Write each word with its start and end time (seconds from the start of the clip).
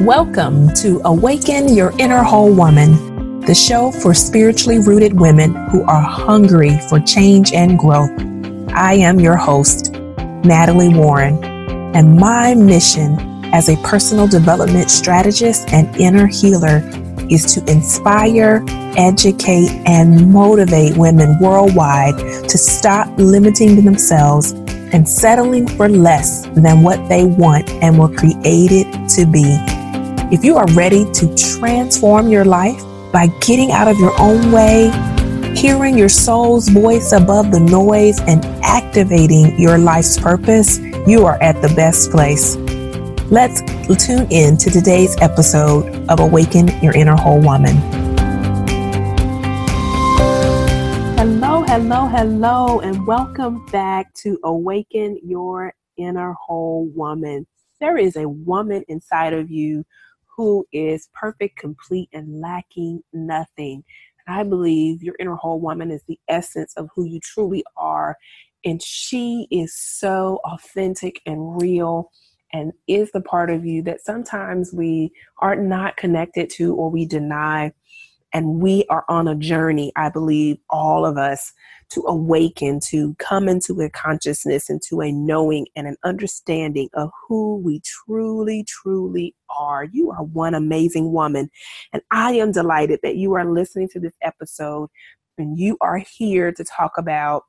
Welcome 0.00 0.74
to 0.74 1.00
Awaken 1.06 1.74
Your 1.74 1.90
Inner 1.98 2.22
Whole 2.22 2.54
Woman, 2.54 3.40
the 3.40 3.54
show 3.54 3.90
for 3.90 4.12
spiritually 4.12 4.78
rooted 4.78 5.18
women 5.18 5.54
who 5.70 5.84
are 5.84 6.02
hungry 6.02 6.78
for 6.90 7.00
change 7.00 7.54
and 7.54 7.78
growth. 7.78 8.10
I 8.74 8.92
am 8.92 9.18
your 9.18 9.36
host, 9.36 9.94
Natalie 10.44 10.94
Warren, 10.94 11.42
and 11.96 12.14
my 12.14 12.54
mission 12.54 13.18
as 13.54 13.70
a 13.70 13.76
personal 13.78 14.28
development 14.28 14.90
strategist 14.90 15.72
and 15.72 15.96
inner 15.96 16.26
healer 16.26 16.82
is 17.30 17.54
to 17.54 17.60
inspire, 17.70 18.62
educate, 18.98 19.70
and 19.86 20.30
motivate 20.30 20.96
women 20.98 21.38
worldwide 21.40 22.18
to 22.18 22.58
stop 22.58 23.08
limiting 23.16 23.82
themselves 23.82 24.52
and 24.92 25.08
settling 25.08 25.66
for 25.66 25.88
less 25.88 26.46
than 26.48 26.82
what 26.82 27.08
they 27.08 27.24
want 27.24 27.68
and 27.82 27.98
were 27.98 28.14
created 28.14 28.86
to 29.08 29.26
be. 29.26 29.75
If 30.28 30.44
you 30.44 30.56
are 30.56 30.66
ready 30.72 31.04
to 31.12 31.36
transform 31.36 32.30
your 32.30 32.44
life 32.44 32.82
by 33.12 33.28
getting 33.42 33.70
out 33.70 33.86
of 33.86 33.96
your 33.96 34.12
own 34.20 34.50
way, 34.50 34.90
hearing 35.54 35.96
your 35.96 36.08
soul's 36.08 36.68
voice 36.68 37.12
above 37.12 37.52
the 37.52 37.60
noise, 37.60 38.18
and 38.22 38.44
activating 38.64 39.56
your 39.56 39.78
life's 39.78 40.18
purpose, 40.18 40.80
you 41.06 41.24
are 41.26 41.40
at 41.40 41.62
the 41.62 41.72
best 41.76 42.10
place. 42.10 42.56
Let's 43.30 43.60
tune 44.04 44.26
in 44.32 44.56
to 44.56 44.68
today's 44.68 45.16
episode 45.20 46.04
of 46.10 46.18
Awaken 46.18 46.76
Your 46.82 46.96
Inner 46.96 47.14
Whole 47.14 47.40
Woman. 47.40 47.76
Hello, 51.16 51.62
hello, 51.62 52.06
hello, 52.08 52.80
and 52.80 53.06
welcome 53.06 53.64
back 53.66 54.12
to 54.14 54.40
Awaken 54.42 55.20
Your 55.22 55.72
Inner 55.96 56.32
Whole 56.32 56.90
Woman. 56.96 57.46
There 57.78 57.96
is 57.96 58.16
a 58.16 58.28
woman 58.28 58.82
inside 58.88 59.32
of 59.32 59.52
you 59.52 59.84
who 60.36 60.66
is 60.72 61.08
perfect, 61.14 61.58
complete, 61.58 62.08
and 62.12 62.40
lacking 62.40 63.02
nothing. 63.12 63.84
I 64.28 64.42
believe 64.42 65.02
your 65.02 65.14
inner 65.18 65.36
whole 65.36 65.60
woman 65.60 65.90
is 65.90 66.02
the 66.06 66.18
essence 66.28 66.74
of 66.76 66.88
who 66.94 67.04
you 67.04 67.20
truly 67.20 67.64
are. 67.76 68.16
And 68.64 68.82
she 68.82 69.46
is 69.50 69.74
so 69.74 70.40
authentic 70.44 71.20
and 71.26 71.60
real 71.60 72.10
and 72.52 72.72
is 72.88 73.10
the 73.12 73.20
part 73.20 73.50
of 73.50 73.64
you 73.64 73.82
that 73.82 74.04
sometimes 74.04 74.72
we 74.72 75.12
are 75.38 75.56
not 75.56 75.96
connected 75.96 76.50
to 76.50 76.74
or 76.74 76.90
we 76.90 77.06
deny. 77.06 77.72
And 78.32 78.60
we 78.60 78.84
are 78.90 79.04
on 79.08 79.28
a 79.28 79.34
journey, 79.34 79.92
I 79.96 80.10
believe, 80.10 80.58
all 80.68 81.06
of 81.06 81.16
us, 81.16 81.52
to 81.90 82.02
awaken, 82.02 82.80
to 82.80 83.14
come 83.18 83.48
into 83.48 83.80
a 83.80 83.90
consciousness, 83.90 84.68
into 84.68 85.00
a 85.00 85.12
knowing 85.12 85.66
and 85.76 85.86
an 85.86 85.96
understanding 86.04 86.88
of 86.94 87.10
who 87.28 87.56
we 87.58 87.80
truly, 87.84 88.64
truly 88.66 89.34
are. 89.56 89.84
You 89.84 90.10
are 90.10 90.24
one 90.24 90.54
amazing 90.54 91.12
woman. 91.12 91.48
And 91.92 92.02
I 92.10 92.32
am 92.32 92.52
delighted 92.52 93.00
that 93.02 93.16
you 93.16 93.34
are 93.34 93.44
listening 93.44 93.88
to 93.90 94.00
this 94.00 94.14
episode 94.22 94.88
and 95.38 95.58
you 95.58 95.76
are 95.80 95.98
here 95.98 96.52
to 96.52 96.64
talk 96.64 96.92
about 96.98 97.44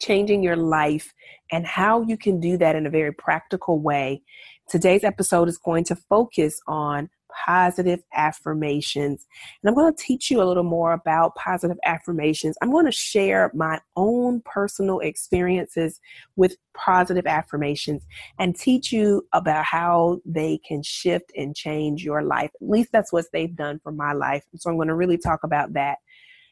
changing 0.00 0.42
your 0.42 0.56
life 0.56 1.12
and 1.52 1.66
how 1.66 2.02
you 2.02 2.16
can 2.16 2.40
do 2.40 2.58
that 2.58 2.76
in 2.76 2.86
a 2.86 2.90
very 2.90 3.12
practical 3.12 3.80
way. 3.80 4.22
Today's 4.68 5.04
episode 5.04 5.48
is 5.48 5.58
going 5.58 5.84
to 5.84 5.96
focus 5.96 6.60
on 6.66 7.08
positive 7.44 8.02
affirmations. 8.14 9.26
And 9.62 9.68
I'm 9.68 9.74
going 9.74 9.92
to 9.92 10.02
teach 10.02 10.30
you 10.30 10.42
a 10.42 10.44
little 10.44 10.64
more 10.64 10.92
about 10.92 11.34
positive 11.34 11.78
affirmations. 11.84 12.56
I'm 12.62 12.70
going 12.70 12.86
to 12.86 12.92
share 12.92 13.50
my 13.54 13.80
own 13.96 14.42
personal 14.44 15.00
experiences 15.00 16.00
with 16.36 16.56
positive 16.74 17.26
affirmations 17.26 18.04
and 18.38 18.56
teach 18.56 18.92
you 18.92 19.26
about 19.32 19.64
how 19.64 20.20
they 20.24 20.58
can 20.66 20.82
shift 20.82 21.32
and 21.36 21.54
change 21.54 22.04
your 22.04 22.22
life. 22.22 22.50
At 22.60 22.68
least 22.68 22.90
that's 22.92 23.12
what 23.12 23.26
they've 23.32 23.54
done 23.54 23.80
for 23.82 23.92
my 23.92 24.12
life. 24.12 24.44
So 24.56 24.70
I'm 24.70 24.76
going 24.76 24.88
to 24.88 24.94
really 24.94 25.18
talk 25.18 25.44
about 25.44 25.72
that. 25.74 25.98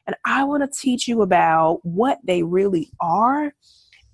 And 0.07 0.17
I 0.25 0.45
want 0.45 0.63
to 0.63 0.81
teach 0.81 1.07
you 1.07 1.23
about 1.23 1.81
what 1.85 2.19
they 2.25 2.43
really 2.43 2.91
are 3.01 3.53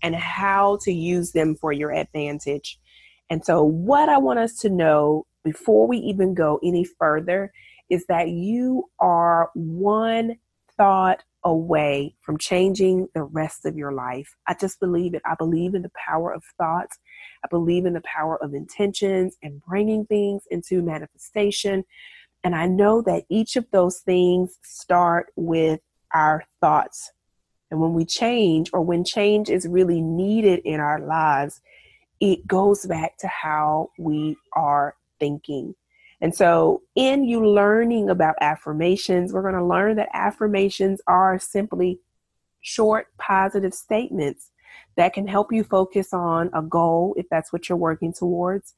and 0.03 0.15
how 0.15 0.79
to 0.83 0.93
use 0.93 1.33
them 1.33 1.57
for 1.57 1.73
your 1.73 1.93
advantage. 1.93 2.79
And 3.31 3.45
so, 3.45 3.63
what 3.63 4.09
I 4.09 4.19
want 4.19 4.39
us 4.39 4.57
to 4.61 4.71
know 4.71 5.27
before 5.49 5.87
we 5.87 5.97
even 5.99 6.35
go 6.35 6.61
any 6.63 6.85
further 6.85 7.51
is 7.89 8.05
that 8.07 8.29
you 8.29 8.85
are 8.99 9.51
one 9.55 10.37
thought 10.77 11.25
away 11.43 12.15
from 12.21 12.37
changing 12.37 13.09
the 13.15 13.23
rest 13.23 13.65
of 13.65 13.75
your 13.75 13.93
life. 13.93 14.37
I 14.47 14.53
just 14.53 14.79
believe 14.79 15.15
it. 15.15 15.23
I 15.25 15.35
believe 15.39 15.75
in 15.75 15.81
the 15.81 15.93
power 16.07 16.35
of 16.35 16.45
thoughts. 16.59 16.99
I 17.43 17.49
believe 17.49 17.87
in 17.87 17.95
the 17.95 18.03
power 18.03 18.37
of 18.43 18.53
intentions 18.53 19.39
and 19.43 19.63
bringing 19.63 20.05
things 20.05 20.43
into 20.51 20.83
manifestation. 20.83 21.85
And 22.45 22.55
I 22.55 22.67
know 22.67 23.01
that 23.03 23.25
each 23.31 23.57
of 23.57 23.65
those 23.71 24.01
things 24.01 24.59
start 24.63 25.33
with 25.35 25.81
our 26.13 26.45
thoughts. 26.61 27.11
And 27.71 27.81
when 27.81 27.95
we 27.95 28.05
change, 28.05 28.69
or 28.75 28.83
when 28.83 29.03
change 29.03 29.49
is 29.49 29.67
really 29.67 30.03
needed 30.03 30.61
in 30.65 30.79
our 30.81 31.01
lives, 31.01 31.63
it 32.21 32.47
goes 32.47 32.85
back 32.85 33.17
to 33.19 33.29
how 33.29 33.91
we 33.99 34.37
are 34.53 34.95
thinking. 35.19 35.75
And 36.21 36.35
so, 36.35 36.83
in 36.97 37.25
you 37.25 37.47
learning 37.47 38.11
about 38.11 38.35
affirmations, 38.41 39.33
we're 39.33 39.43
going 39.43 39.55
to 39.55 39.65
learn 39.65 39.97
that 39.97 40.09
affirmations 40.13 41.01
are 41.07 41.39
simply 41.39 42.01
short, 42.61 43.07
positive 43.19 43.73
statements 43.73 44.51
that 44.97 45.13
can 45.13 45.29
help 45.29 45.53
you 45.53 45.63
focus 45.63 46.13
on 46.13 46.51
a 46.53 46.63
goal 46.63 47.15
if 47.17 47.27
that's 47.31 47.53
what 47.53 47.69
you're 47.69 47.79
working 47.79 48.13
towards. 48.13 48.75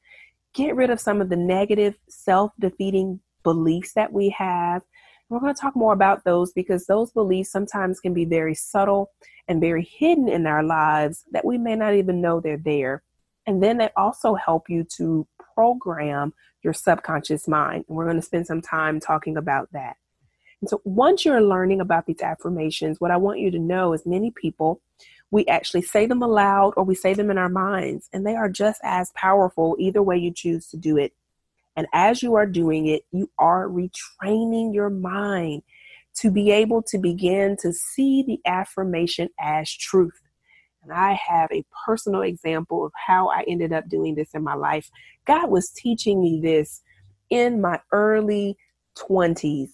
Get 0.53 0.77
rid 0.77 0.91
of 0.91 1.01
some 1.01 1.21
of 1.21 1.31
the 1.31 1.37
negative, 1.37 1.95
self 2.09 2.53
defeating 2.59 3.21
beliefs 3.43 3.95
that 3.95 4.13
we 4.13 4.29
have. 4.31 4.83
We're 5.31 5.41
going 5.41 5.55
to 5.55 5.61
talk 5.61 5.77
more 5.77 5.93
about 5.93 6.25
those 6.25 6.53
because 6.53 6.87
those 6.87 7.13
beliefs 7.13 7.53
sometimes 7.53 8.01
can 8.01 8.13
be 8.13 8.25
very 8.25 8.55
subtle 8.55 9.13
and 9.49 9.61
very 9.61 9.85
hidden 9.85 10.29
in 10.29 10.47
our 10.47 10.63
lives 10.63 11.25
that 11.31 11.45
we 11.45 11.57
may 11.57 11.77
not 11.77 11.95
even 11.95 12.21
know 12.21 12.41
they're 12.41 12.57
there. 12.57 13.03
And 13.47 13.63
then 13.63 13.79
they 13.79 13.91
also 13.97 14.35
help 14.35 14.69
you 14.69 14.85
to 14.97 15.27
program 15.61 16.33
your 16.63 16.73
subconscious 16.73 17.47
mind. 17.47 17.85
And 17.87 17.95
we're 17.95 18.07
going 18.07 18.17
to 18.17 18.23
spend 18.23 18.47
some 18.47 18.63
time 18.63 18.99
talking 18.99 19.37
about 19.37 19.69
that. 19.73 19.97
And 20.63 20.71
so 20.71 20.81
once 20.85 21.27
you're 21.27 21.43
learning 21.43 21.83
about 21.83 22.07
these 22.07 22.23
affirmations, 22.23 22.99
what 22.99 23.11
I 23.11 23.19
want 23.19 23.41
you 23.41 23.51
to 23.51 23.59
know 23.59 23.93
is 23.93 24.07
many 24.07 24.31
people, 24.31 24.81
we 25.31 25.45
actually 25.47 25.83
say 25.83 26.07
them 26.07 26.23
aloud 26.23 26.73
or 26.79 26.85
we 26.85 26.95
say 26.95 27.13
them 27.13 27.31
in 27.31 27.37
our 27.37 27.51
minds, 27.51 28.09
and 28.11 28.27
they 28.27 28.37
are 28.37 28.49
just 28.49 28.81
as 28.83 29.13
powerful 29.15 29.77
either 29.79 30.03
way 30.03 30.17
you 30.17 30.33
choose 30.33 30.67
to 30.69 30.79
do 30.79 30.97
it. 30.97 31.13
And 31.77 31.87
as 31.93 32.23
you 32.23 32.37
are 32.37 32.47
doing 32.47 32.87
it, 32.87 33.03
you 33.13 33.31
are 33.39 33.69
retraining 33.69 34.73
your 34.75 34.91
mind 34.91 35.63
to 36.21 36.31
be 36.31 36.51
able 36.51 36.83
to 36.85 36.97
begin 36.97 37.59
to 37.61 37.73
see 37.73 38.23
the 38.23 38.41
affirmation 38.47 39.29
as 39.39 39.71
truth. 39.71 40.21
And 40.83 40.93
I 40.93 41.13
have 41.13 41.51
a 41.53 41.65
personal 41.87 42.23
example 42.23 42.87
of 42.87 42.93
how 42.95 43.29
I 43.29 43.45
ended 43.47 43.73
up 43.73 43.89
doing 43.89 44.15
this 44.15 44.31
in 44.35 44.43
my 44.43 44.55
life. 44.55 44.91
God 45.27 45.51
was 45.51 45.71
teaching 45.71 46.23
me 46.23 46.41
this 46.43 46.83
in 47.29 47.61
my 47.61 47.81
early 47.93 48.57
20s. 48.97 49.71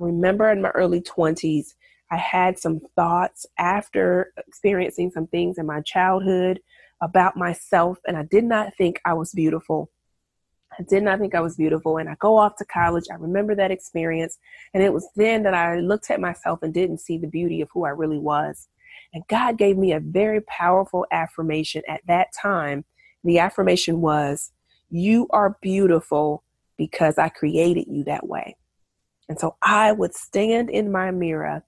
I 0.00 0.04
remember 0.04 0.50
in 0.50 0.62
my 0.62 0.70
early 0.70 1.00
20s, 1.00 1.74
I 2.10 2.16
had 2.16 2.58
some 2.58 2.80
thoughts 2.94 3.46
after 3.58 4.32
experiencing 4.46 5.10
some 5.10 5.26
things 5.26 5.58
in 5.58 5.66
my 5.66 5.80
childhood 5.80 6.60
about 7.00 7.36
myself, 7.36 7.98
and 8.06 8.16
I 8.16 8.22
did 8.22 8.44
not 8.44 8.74
think 8.76 9.00
I 9.04 9.12
was 9.12 9.32
beautiful. 9.32 9.90
I 10.78 10.82
did 10.82 11.02
not 11.02 11.18
think 11.18 11.34
I 11.34 11.40
was 11.40 11.56
beautiful. 11.56 11.96
And 11.96 12.08
I 12.08 12.16
go 12.18 12.36
off 12.36 12.56
to 12.56 12.64
college. 12.64 13.04
I 13.10 13.14
remember 13.14 13.54
that 13.54 13.70
experience. 13.70 14.38
And 14.74 14.82
it 14.82 14.92
was 14.92 15.08
then 15.16 15.42
that 15.44 15.54
I 15.54 15.80
looked 15.80 16.10
at 16.10 16.20
myself 16.20 16.62
and 16.62 16.72
didn't 16.74 16.98
see 16.98 17.18
the 17.18 17.26
beauty 17.26 17.60
of 17.60 17.68
who 17.72 17.84
I 17.84 17.90
really 17.90 18.18
was. 18.18 18.68
And 19.16 19.26
God 19.28 19.56
gave 19.56 19.78
me 19.78 19.92
a 19.92 19.98
very 19.98 20.42
powerful 20.42 21.06
affirmation 21.10 21.80
at 21.88 22.02
that 22.06 22.34
time. 22.38 22.84
The 23.24 23.38
affirmation 23.38 24.02
was, 24.02 24.52
You 24.90 25.26
are 25.30 25.56
beautiful 25.62 26.44
because 26.76 27.16
I 27.16 27.30
created 27.30 27.86
you 27.88 28.04
that 28.04 28.26
way. 28.26 28.58
And 29.30 29.40
so 29.40 29.56
I 29.62 29.92
would 29.92 30.14
stand 30.14 30.68
in 30.68 30.92
my 30.92 31.12
mirror 31.12 31.64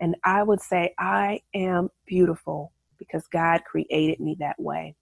and 0.00 0.14
I 0.22 0.44
would 0.44 0.60
say, 0.60 0.94
I 0.96 1.40
am 1.52 1.88
beautiful 2.06 2.70
because 3.00 3.26
God 3.26 3.64
created 3.64 4.20
me 4.20 4.36
that 4.38 4.60
way. 4.60 4.94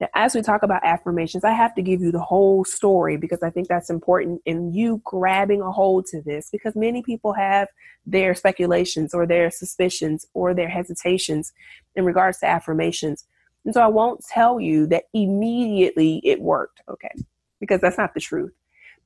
Now, 0.00 0.08
as 0.14 0.34
we 0.34 0.42
talk 0.42 0.62
about 0.62 0.84
affirmations, 0.84 1.42
I 1.42 1.52
have 1.52 1.74
to 1.74 1.82
give 1.82 2.00
you 2.00 2.12
the 2.12 2.20
whole 2.20 2.64
story 2.64 3.16
because 3.16 3.42
I 3.42 3.50
think 3.50 3.66
that's 3.66 3.90
important 3.90 4.40
in 4.44 4.72
you 4.72 5.02
grabbing 5.04 5.60
a 5.60 5.72
hold 5.72 6.06
to 6.06 6.22
this 6.22 6.50
because 6.50 6.76
many 6.76 7.02
people 7.02 7.32
have 7.32 7.68
their 8.06 8.34
speculations 8.34 9.12
or 9.12 9.26
their 9.26 9.50
suspicions 9.50 10.24
or 10.34 10.54
their 10.54 10.68
hesitations 10.68 11.52
in 11.96 12.04
regards 12.04 12.38
to 12.38 12.46
affirmations. 12.46 13.24
And 13.64 13.74
so 13.74 13.80
I 13.80 13.88
won't 13.88 14.24
tell 14.24 14.60
you 14.60 14.86
that 14.86 15.04
immediately 15.12 16.20
it 16.22 16.40
worked, 16.40 16.80
okay? 16.88 17.12
Because 17.58 17.80
that's 17.80 17.98
not 17.98 18.14
the 18.14 18.20
truth. 18.20 18.52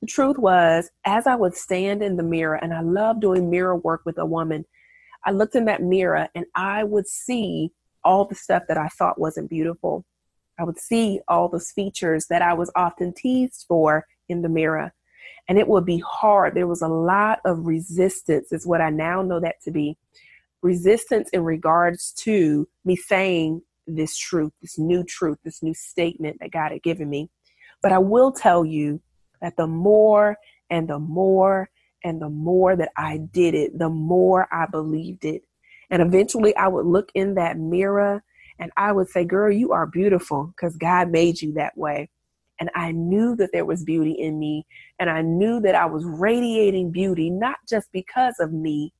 The 0.01 0.07
truth 0.07 0.37
was, 0.37 0.91
as 1.05 1.25
I 1.25 1.35
would 1.35 1.55
stand 1.55 2.03
in 2.03 2.17
the 2.17 2.23
mirror, 2.23 2.55
and 2.55 2.73
I 2.73 2.81
love 2.81 3.19
doing 3.19 3.49
mirror 3.49 3.75
work 3.75 4.01
with 4.05 4.19
a 4.19 4.25
woman, 4.25 4.65
I 5.25 5.31
looked 5.31 5.55
in 5.55 5.65
that 5.65 5.81
mirror 5.81 6.27
and 6.35 6.45
I 6.53 6.83
would 6.83 7.07
see 7.07 7.71
all 8.03 8.25
the 8.25 8.35
stuff 8.35 8.63
that 8.67 8.77
I 8.77 8.89
thought 8.89 9.19
wasn't 9.19 9.49
beautiful 9.49 10.05
I 10.59 10.63
would 10.63 10.79
see 10.79 11.19
all 11.27 11.49
those 11.49 11.71
features 11.71 12.27
that 12.27 12.41
I 12.41 12.53
was 12.53 12.71
often 12.75 13.13
teased 13.13 13.65
for 13.67 14.05
in 14.29 14.41
the 14.41 14.49
mirror. 14.49 14.93
And 15.47 15.57
it 15.57 15.67
would 15.67 15.85
be 15.85 15.99
hard. 15.99 16.55
There 16.55 16.67
was 16.67 16.81
a 16.81 16.87
lot 16.87 17.39
of 17.45 17.65
resistance, 17.65 18.51
is 18.51 18.65
what 18.65 18.81
I 18.81 18.89
now 18.89 19.21
know 19.21 19.39
that 19.39 19.61
to 19.63 19.71
be. 19.71 19.97
Resistance 20.61 21.29
in 21.31 21.43
regards 21.43 22.13
to 22.19 22.67
me 22.85 22.95
saying 22.95 23.61
this 23.85 24.17
truth, 24.17 24.53
this 24.61 24.79
new 24.79 25.03
truth, 25.03 25.37
this 25.43 25.61
new 25.61 25.73
statement 25.73 26.37
that 26.39 26.51
God 26.51 26.71
had 26.71 26.83
given 26.83 27.09
me. 27.09 27.29
But 27.81 27.91
I 27.91 27.97
will 27.97 28.31
tell 28.31 28.63
you 28.63 29.01
that 29.41 29.57
the 29.57 29.67
more 29.67 30.37
and 30.69 30.87
the 30.87 30.99
more 30.99 31.69
and 32.05 32.21
the 32.21 32.29
more 32.29 32.75
that 32.75 32.91
I 32.97 33.17
did 33.17 33.53
it, 33.53 33.77
the 33.77 33.89
more 33.89 34.47
I 34.51 34.65
believed 34.65 35.25
it. 35.25 35.43
And 35.89 36.01
eventually 36.01 36.55
I 36.55 36.67
would 36.67 36.85
look 36.85 37.09
in 37.13 37.35
that 37.35 37.57
mirror 37.57 38.23
and 38.59 38.71
I 38.77 38.91
would 38.91 39.09
say, 39.09 39.25
Girl, 39.25 39.51
you 39.51 39.71
are 39.71 39.85
beautiful 39.85 40.53
because 40.55 40.75
God 40.77 41.09
made 41.09 41.41
you 41.41 41.53
that 41.53 41.77
way. 41.77 42.09
And 42.59 42.69
I 42.75 42.91
knew 42.91 43.35
that 43.37 43.49
there 43.51 43.65
was 43.65 43.83
beauty 43.83 44.11
in 44.11 44.39
me. 44.39 44.65
And 44.99 45.09
I 45.09 45.21
knew 45.21 45.59
that 45.61 45.75
I 45.75 45.85
was 45.85 46.05
radiating 46.05 46.91
beauty, 46.91 47.29
not 47.29 47.57
just 47.67 47.91
because 47.91 48.35
of 48.39 48.53
me, 48.53 48.93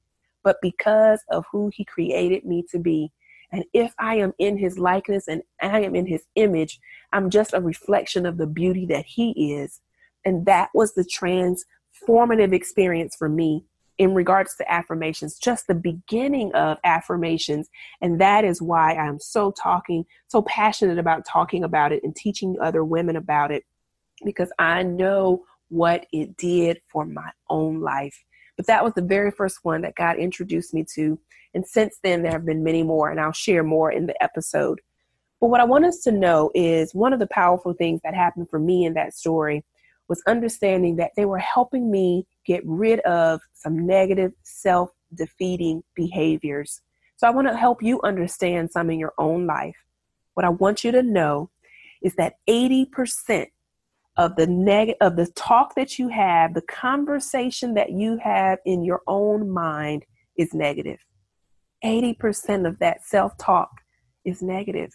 but 0.44 0.58
because 0.62 1.22
of 1.30 1.46
who 1.52 1.72
He 1.74 1.86
created 1.86 2.46
me 2.46 2.66
to 2.72 2.80
be. 2.80 3.12
And 3.52 3.64
if 3.74 3.94
I 4.00 4.16
am 4.16 4.34
in 4.40 4.58
His 4.58 4.80
likeness 4.80 5.28
and 5.28 5.44
I 5.62 5.82
am 5.82 5.96
in 5.96 6.08
His 6.08 6.24
image, 6.36 6.80
I'm 7.14 7.30
just 7.30 7.54
a 7.54 7.62
reflection 7.62 8.26
of 8.26 8.38
the 8.38 8.48
beauty 8.48 8.86
that 8.88 9.06
He 9.06 9.54
is. 9.54 9.80
And 10.26 10.46
that 10.46 10.70
was 10.74 10.94
the 10.94 11.04
transformative 11.06 12.54
experience 12.54 13.16
for 13.16 13.30
me 13.30 13.64
in 14.04 14.14
regards 14.14 14.54
to 14.58 14.70
affirmations, 14.70 15.40
just 15.40 15.66
the 15.66 15.74
beginning 15.74 16.54
of 16.54 16.78
affirmations. 16.84 17.70
And 18.02 18.20
that 18.20 18.44
is 18.44 18.62
why 18.62 18.96
I'm 18.96 19.18
so 19.18 19.52
talking, 19.52 20.04
so 20.28 20.42
passionate 20.42 21.00
about 21.00 21.26
talking 21.26 21.64
about 21.64 21.94
it 21.94 22.04
and 22.04 22.14
teaching 22.14 22.58
other 22.62 22.84
women 22.84 23.16
about 23.16 23.50
it, 23.50 23.64
because 24.26 24.52
I 24.60 24.84
know 24.84 25.46
what 25.70 26.06
it 26.12 26.36
did 26.36 26.82
for 26.92 27.06
my 27.06 27.32
own 27.50 27.80
life. 27.80 28.26
But 28.58 28.68
that 28.68 28.84
was 28.84 28.94
the 28.94 29.02
very 29.02 29.32
first 29.32 29.60
one 29.64 29.82
that 29.84 29.96
God 29.96 30.18
introduced 30.18 30.74
me 30.74 30.86
to. 30.96 31.18
And 31.54 31.66
since 31.66 31.98
then, 32.04 32.24
there 32.24 32.34
have 32.34 32.46
been 32.46 32.62
many 32.62 32.84
more, 32.84 33.10
and 33.10 33.22
I'll 33.22 33.32
share 33.32 33.64
more 33.64 33.90
in 33.90 34.06
the 34.06 34.22
episode. 34.22 34.82
But 35.40 35.48
what 35.48 35.62
I 35.62 35.66
want 35.66 35.86
us 35.86 36.02
to 36.02 36.12
know 36.12 36.52
is 36.54 36.94
one 36.94 37.14
of 37.14 37.20
the 37.20 37.28
powerful 37.28 37.72
things 37.72 38.02
that 38.04 38.14
happened 38.14 38.50
for 38.50 38.60
me 38.60 38.84
in 38.84 38.96
that 38.96 39.14
story 39.14 39.64
was 40.10 40.22
understanding 40.28 40.98
that 40.98 41.12
they 41.16 41.26
were 41.26 41.40
helping 41.40 41.90
me 41.90 42.26
get 42.46 42.62
rid 42.66 43.00
of 43.02 43.40
some 43.54 43.86
negative 43.86 44.32
self 44.44 44.90
defeating 45.16 45.84
behaviors. 45.96 46.82
So 47.18 47.28
I 47.28 47.32
want 47.32 47.48
to 47.48 47.56
help 47.56 47.82
you 47.82 48.02
understand 48.04 48.72
some 48.72 48.90
in 48.90 49.00
your 49.00 49.14
own 49.18 49.46
life. 49.46 49.76
What 50.34 50.46
I 50.46 50.50
want 50.50 50.84
you 50.84 50.92
to 50.92 51.04
know 51.04 51.50
is 52.02 52.16
that 52.16 52.34
80% 52.50 53.48
of 54.18 54.36
the 54.36 54.48
neg- 54.48 54.96
of 55.02 55.16
the 55.16 55.28
talk 55.36 55.76
that 55.76 55.98
you 55.98 56.10
have, 56.10 56.54
the 56.54 56.62
conversation 56.62 57.74
that 57.76 57.92
you 57.92 58.18
have 58.18 58.60
in 58.66 58.84
your 58.84 59.02
own 59.08 59.50
mind 59.50 60.06
is 60.38 60.54
negative. 60.54 61.00
80% 61.84 62.68
of 62.68 62.80
that 62.80 63.04
self-talk 63.06 63.70
is 64.26 64.42
negative. 64.42 64.92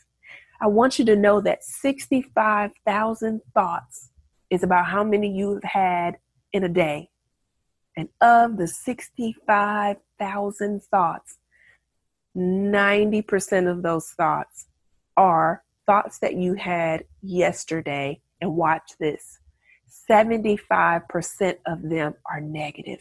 I 0.61 0.67
want 0.67 0.99
you 0.99 1.05
to 1.07 1.17
know 1.17 1.41
that 1.41 1.63
65,000 1.63 3.41
thoughts 3.55 4.11
is 4.51 4.63
about 4.63 4.87
how 4.87 5.05
many 5.05 5.31
you've 5.31 5.65
had 5.65 6.17
in 6.53 6.65
a 6.65 6.69
day. 6.69 7.11
And 7.97 8.09
of 8.21 8.57
the 8.57 8.69
65,000 8.69 10.83
thoughts, 10.83 11.39
90% 12.37 13.71
of 13.71 13.83
those 13.83 14.11
thoughts 14.11 14.67
are 15.17 15.63
thoughts 15.87 16.19
that 16.21 16.37
you 16.37 16.55
had 16.55 17.05
yesterday. 17.23 18.21
And 18.41 18.55
watch 18.55 18.93
this 19.01 19.41
75% 20.09 21.57
of 21.67 21.83
them 21.83 22.15
are 22.31 22.41
negative. 22.41 23.01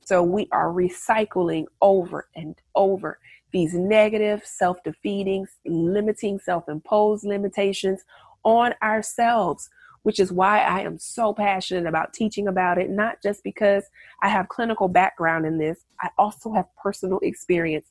So 0.00 0.22
we 0.22 0.48
are 0.50 0.68
recycling 0.68 1.66
over 1.82 2.26
and 2.34 2.56
over 2.74 3.18
these 3.52 3.74
negative, 3.74 4.44
self 4.44 4.82
defeating, 4.82 5.46
limiting, 5.66 6.38
self 6.38 6.68
imposed 6.68 7.24
limitations 7.24 8.02
on 8.44 8.74
ourselves 8.82 9.68
which 10.02 10.18
is 10.18 10.32
why 10.32 10.60
I 10.60 10.80
am 10.80 10.98
so 10.98 11.34
passionate 11.34 11.86
about 11.86 12.12
teaching 12.12 12.48
about 12.48 12.78
it, 12.78 12.90
not 12.90 13.22
just 13.22 13.44
because 13.44 13.84
I 14.22 14.28
have 14.28 14.48
clinical 14.48 14.88
background 14.88 15.46
in 15.46 15.58
this, 15.58 15.84
I 16.00 16.08
also 16.16 16.52
have 16.52 16.66
personal 16.82 17.18
experience. 17.20 17.88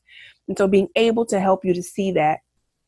And 0.48 0.58
so 0.58 0.68
being 0.68 0.90
able 0.96 1.26
to 1.28 1.40
help 1.40 1.64
you 1.64 1.74
to 1.74 1.84
see 1.84 2.12
that 2.14 2.40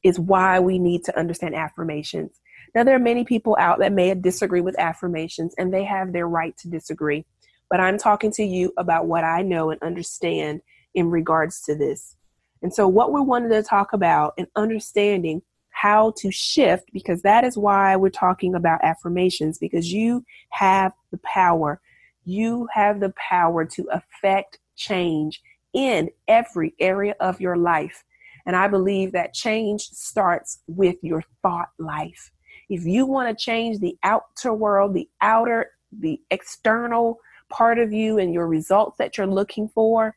is 0.04 0.20
why 0.20 0.60
we 0.60 0.80
need 0.80 1.04
to 1.06 1.18
understand 1.18 1.56
affirmations. 1.56 2.40
Now, 2.74 2.84
there 2.84 2.96
are 2.96 3.00
many 3.00 3.24
people 3.26 3.58
out 3.60 3.80
that 3.80 3.92
may 3.92 4.14
disagree 4.16 4.62
with 4.62 4.80
affirmations, 4.80 5.54
and 5.58 5.74
they 5.74 5.84
have 5.84 6.14
their 6.14 6.28
right 6.28 6.58
to 6.58 6.70
disagree. 6.70 7.26
But 7.70 7.80
I'm 7.80 7.98
talking 7.98 8.32
to 8.34 8.44
you 8.44 8.74
about 8.78 9.08
what 9.08 9.24
I 9.24 9.42
know 9.42 9.72
and 9.72 9.82
understand 9.84 10.62
in 10.94 11.10
regards 11.10 11.62
to 11.64 11.76
this. 11.76 12.16
And 12.62 12.74
so, 12.74 12.88
what 12.88 13.12
we 13.12 13.22
wanted 13.22 13.50
to 13.50 13.64
talk 13.64 13.94
about 13.94 14.34
and 14.38 14.48
understanding 14.56 15.42
how 15.82 16.14
to 16.16 16.30
shift 16.30 16.92
because 16.94 17.24
that 17.24 17.44
is 17.44 17.58
why 17.58 17.96
we're 17.96 18.10
talking 18.10 18.54
about 18.54 18.84
affirmations 18.84 19.58
because 19.58 19.92
you 19.92 20.24
have 20.52 20.92
the 21.10 21.18
power. 21.24 21.82
You 22.24 22.68
have 22.72 23.00
the 23.00 23.12
power 23.18 23.66
to 23.66 23.88
affect 23.92 24.60
change 24.76 25.42
in 25.74 26.12
every 26.28 26.76
area 26.80 27.16
of 27.20 27.42
your 27.42 27.58
life. 27.58 28.04
And 28.46 28.56
I 28.56 28.68
believe 28.68 29.12
that 29.14 29.34
change 29.34 29.82
starts 29.82 30.60
with 30.68 30.98
your 31.02 31.24
thought 31.42 31.70
life. 31.80 32.32
If 32.70 32.86
you 32.86 33.08
want 33.08 33.36
to 33.36 33.44
change 33.44 33.80
the 33.80 33.98
outer 34.04 34.54
world, 34.54 34.94
the 34.94 35.10
outer, 35.20 35.72
the 35.92 36.22
external 36.30 37.18
part 37.50 37.80
of 37.80 37.92
you 37.92 38.20
and 38.20 38.32
your 38.32 38.48
results 38.48 39.00
that 39.00 39.18
you're 39.18 39.26
looking 39.26 39.68
for, 39.68 40.16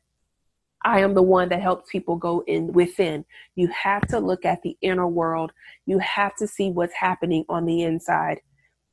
I 0.85 1.01
am 1.01 1.15
the 1.15 1.23
one 1.23 1.49
that 1.49 1.63
helps 1.63 1.91
people 1.91 2.17
go 2.17 2.45
in 2.47 2.73
within. 2.73 3.25
You 3.55 3.69
have 3.69 4.07
to 4.09 4.19
look 4.19 4.45
at 4.45 4.63
the 4.63 4.77
inner 4.83 5.09
world. 5.09 5.53
You 5.87 5.99
have 5.99 6.37
to 6.37 6.47
see 6.47 6.71
what's 6.71 6.95
happening 6.95 7.45
on 7.49 7.65
the 7.65 7.83
inside. 7.83 8.41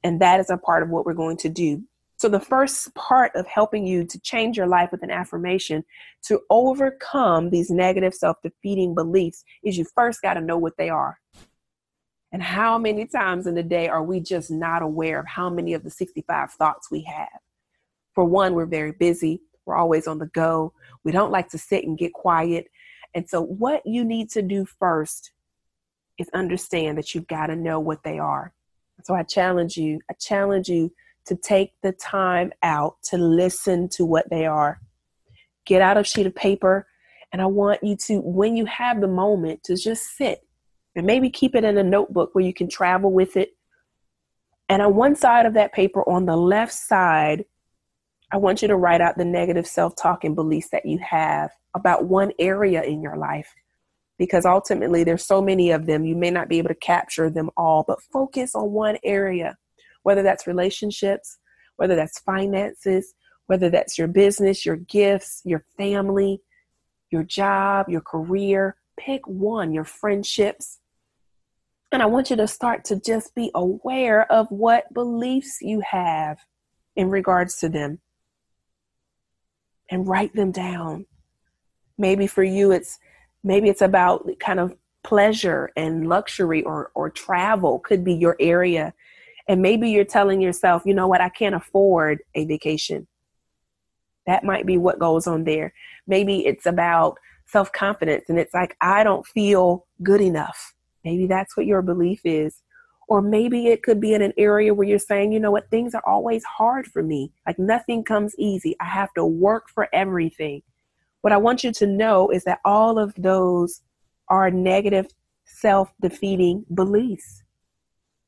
And 0.04 0.22
that 0.22 0.40
is 0.40 0.50
a 0.50 0.58
part 0.58 0.84
of 0.84 0.90
what 0.90 1.06
we're 1.06 1.14
going 1.14 1.38
to 1.38 1.50
do. 1.50 1.84
So, 2.18 2.30
the 2.30 2.40
first 2.40 2.94
part 2.94 3.32
of 3.36 3.48
helping 3.48 3.86
you 3.86 4.06
to 4.06 4.20
change 4.20 4.56
your 4.56 4.68
life 4.68 4.92
with 4.92 5.02
an 5.02 5.10
affirmation 5.10 5.84
to 6.28 6.40
overcome 6.52 7.50
these 7.50 7.72
negative 7.72 8.14
self 8.14 8.38
defeating 8.44 8.94
beliefs 8.94 9.44
is 9.64 9.78
you 9.78 9.86
first 9.96 10.22
got 10.22 10.36
to 10.36 10.42
know 10.42 10.58
what 10.58 10.78
they 10.78 10.90
are. 10.90 11.20
And 12.32 12.42
how 12.42 12.78
many 12.78 13.08
times 13.08 13.48
in 13.48 13.56
the 13.56 13.64
day 13.64 13.90
are 13.90 14.04
we 14.04 14.20
just 14.20 14.52
not 14.52 14.82
aware 14.82 15.20
of 15.20 15.28
how 15.28 15.50
many 15.50 15.74
of 15.74 15.84
the 15.84 15.90
65 15.90 16.52
thoughts 16.52 16.90
we 16.92 17.02
have? 17.04 17.40
For 18.14 18.24
one, 18.24 18.54
we're 18.54 18.66
very 18.68 18.92
busy, 18.92 19.42
we're 19.65 19.75
always 19.75 20.07
on 20.07 20.19
the 20.19 20.27
go. 20.27 20.73
We 21.03 21.11
don't 21.11 21.31
like 21.31 21.49
to 21.49 21.57
sit 21.57 21.85
and 21.85 21.97
get 21.97 22.13
quiet. 22.13 22.68
And 23.13 23.30
so, 23.30 23.41
what 23.41 23.81
you 23.85 24.03
need 24.03 24.30
to 24.31 24.41
do 24.41 24.65
first 24.65 25.31
is 26.18 26.30
understand 26.33 26.97
that 26.97 27.13
you've 27.13 27.27
got 27.27 27.47
to 27.47 27.56
know 27.56 27.80
what 27.80 28.03
they 28.03 28.19
are. 28.19 28.53
So, 29.03 29.13
I 29.15 29.23
challenge 29.23 29.77
you, 29.77 29.99
I 30.09 30.13
challenge 30.13 30.69
you 30.69 30.91
to 31.25 31.35
take 31.35 31.73
the 31.83 31.91
time 31.91 32.51
out 32.63 32.95
to 33.03 33.18
listen 33.18 33.89
to 33.89 34.06
what 34.06 34.30
they 34.30 34.45
are. 34.45 34.80
Get 35.65 35.81
out 35.81 35.97
a 35.97 36.03
sheet 36.03 36.25
of 36.25 36.35
paper, 36.35 36.87
and 37.31 37.41
I 37.41 37.45
want 37.45 37.83
you 37.83 37.95
to, 38.07 38.19
when 38.19 38.56
you 38.56 38.65
have 38.65 39.01
the 39.01 39.07
moment, 39.07 39.63
to 39.65 39.75
just 39.75 40.18
sit 40.18 40.39
and 40.95 41.06
maybe 41.06 41.30
keep 41.30 41.56
it 41.56 41.63
in 41.63 41.77
a 41.77 41.83
notebook 41.83 42.33
where 42.33 42.44
you 42.44 42.53
can 42.53 42.68
travel 42.68 43.11
with 43.11 43.37
it. 43.37 43.51
And 44.68 44.81
on 44.81 44.95
one 44.95 45.15
side 45.15 45.45
of 45.45 45.53
that 45.53 45.73
paper, 45.73 46.01
on 46.09 46.25
the 46.25 46.35
left 46.35 46.73
side, 46.73 47.45
I 48.31 48.38
want 48.38 48.61
you 48.61 48.68
to 48.69 48.78
write 48.78 49.02
out 49.02 49.18
the 49.18 49.26
negative 49.26 49.68
self 49.68 49.95
talk 49.95 50.23
and 50.23 50.35
beliefs 50.35 50.69
that 50.69 50.85
you 50.85 51.00
have 51.00 51.52
about 51.76 52.06
one 52.06 52.31
area 52.40 52.83
in 52.83 53.02
your 53.02 53.18
life 53.18 53.54
because 54.18 54.45
ultimately 54.45 55.04
there's 55.04 55.26
so 55.26 55.42
many 55.42 55.71
of 55.71 55.85
them 55.85 56.06
you 56.06 56.16
may 56.16 56.30
not 56.30 56.47
be 56.47 56.57
able 56.57 56.69
to 56.69 56.76
capture 56.76 57.30
them 57.30 57.50
all 57.57 57.83
but 57.88 58.02
focus 58.02 58.54
on 58.56 58.71
one 58.71 58.97
area 59.04 59.57
whether 60.04 60.21
that's 60.23 60.47
relationships 60.47 61.40
whether 61.78 61.95
that's 61.95 62.19
finances 62.19 63.14
whether 63.47 63.69
that's 63.69 63.97
your 63.97 64.07
business 64.07 64.66
your 64.66 64.76
gifts 64.78 65.42
your 65.45 65.64
family 65.78 66.42
your 67.11 67.23
job 67.23 67.90
your 67.90 68.02
career. 68.02 68.76
Pick 68.97 69.28
one 69.28 69.73
your 69.73 69.83
friendships. 69.83 70.80
And 71.92 72.02
i 72.02 72.06
want 72.06 72.30
you 72.30 72.38
to 72.38 72.47
start 72.47 72.85
to 72.85 73.00
just 73.00 73.35
be 73.35 73.52
aware 73.54 74.31
of 74.31 74.47
what 74.50 74.94
beliefs 74.94 75.57
you 75.61 75.81
have 75.81 76.38
in 76.95 77.09
regards 77.09 77.57
to 77.57 77.69
them 77.69 78.00
and 79.92 80.07
write 80.07 80.33
them 80.33 80.52
down. 80.52 81.06
Maybe 81.98 82.26
for 82.26 82.44
you 82.44 82.71
it's 82.71 82.98
maybe 83.44 83.69
it's 83.69 83.81
about 83.81 84.28
kind 84.40 84.60
of 84.60 84.74
pleasure 85.04 85.69
and 85.76 86.07
luxury 86.07 86.64
or 86.64 86.92
or 86.95 87.10
travel 87.10 87.80
could 87.80 88.04
be 88.04 88.14
your 88.14 88.36
area. 88.40 88.94
And 89.48 89.62
maybe 89.62 89.90
you're 89.90 90.06
telling 90.06 90.42
yourself, 90.42 90.83
you 90.86 90.94
know 90.94 91.07
what, 91.07 91.21
I 91.21 91.30
can't 91.30 91.56
afford 91.56 92.19
a 92.36 92.45
vacation. 92.45 93.07
That 94.26 94.44
might 94.44 94.66
be 94.66 94.78
what 94.78 95.00
goes 95.00 95.28
on 95.28 95.44
there. 95.44 95.74
Maybe 96.07 96.45
it's 96.45 96.66
about 96.66 97.18
self 97.48 97.71
confidence 97.71 98.26
and 98.30 98.40
it's 98.40 98.54
like, 98.54 98.78
I 98.81 99.04
don't 99.04 99.26
feel 99.28 99.86
good 100.02 100.21
enough. 100.21 100.74
Maybe 101.04 101.28
that's 101.28 101.57
what 101.57 101.66
your 101.66 101.81
belief 101.81 102.21
is. 102.24 102.62
Or 103.11 103.21
maybe 103.21 103.68
it 103.68 103.83
could 103.83 103.99
be 103.99 104.13
in 104.13 104.21
an 104.21 104.31
area 104.37 104.73
where 104.73 104.87
you're 104.87 104.97
saying, 104.97 105.33
you 105.33 105.39
know 105.41 105.51
what, 105.51 105.69
things 105.69 105.94
are 105.94 106.03
always 106.07 106.45
hard 106.45 106.87
for 106.87 107.03
me. 107.03 107.33
Like 107.45 107.59
nothing 107.59 108.06
comes 108.06 108.33
easy. 108.37 108.73
I 108.80 108.85
have 108.85 109.13
to 109.15 109.25
work 109.25 109.68
for 109.68 109.89
everything. 109.91 110.61
What 111.19 111.33
I 111.33 111.37
want 111.37 111.61
you 111.61 111.73
to 111.73 111.87
know 111.87 112.30
is 112.30 112.45
that 112.45 112.59
all 112.63 112.97
of 112.97 113.13
those 113.18 113.81
are 114.30 114.49
negative 114.49 115.07
self 115.44 115.91
defeating 115.99 116.65
beliefs. 116.73 117.44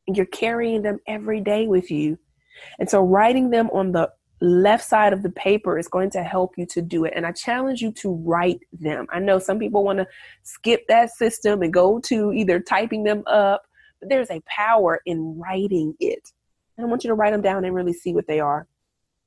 And 0.05 0.17
you're 0.17 0.25
carrying 0.25 0.81
them 0.81 0.99
every 1.07 1.39
day 1.39 1.65
with 1.65 1.89
you. 1.89 2.19
And 2.77 2.89
so 2.89 2.99
writing 3.03 3.51
them 3.51 3.69
on 3.69 3.93
the 3.93 4.11
left 4.41 4.83
side 4.83 5.13
of 5.13 5.23
the 5.23 5.31
paper 5.31 5.79
is 5.79 5.87
going 5.87 6.09
to 6.09 6.23
help 6.23 6.55
you 6.57 6.65
to 6.65 6.81
do 6.81 7.05
it. 7.05 7.13
And 7.15 7.25
I 7.25 7.31
challenge 7.31 7.81
you 7.81 7.93
to 8.01 8.15
write 8.15 8.59
them. 8.73 9.07
I 9.11 9.19
know 9.19 9.39
some 9.39 9.59
people 9.59 9.85
want 9.85 9.99
to 9.99 10.07
skip 10.41 10.85
that 10.89 11.11
system 11.11 11.61
and 11.61 11.71
go 11.71 12.01
to 12.01 12.33
either 12.33 12.59
typing 12.59 13.05
them 13.05 13.23
up 13.27 13.63
there's 14.07 14.31
a 14.31 14.41
power 14.47 15.01
in 15.05 15.37
writing 15.37 15.95
it. 15.99 16.31
And 16.77 16.85
I 16.85 16.89
want 16.89 17.03
you 17.03 17.09
to 17.09 17.15
write 17.15 17.31
them 17.31 17.41
down 17.41 17.65
and 17.65 17.75
really 17.75 17.93
see 17.93 18.13
what 18.13 18.27
they 18.27 18.39
are. 18.39 18.67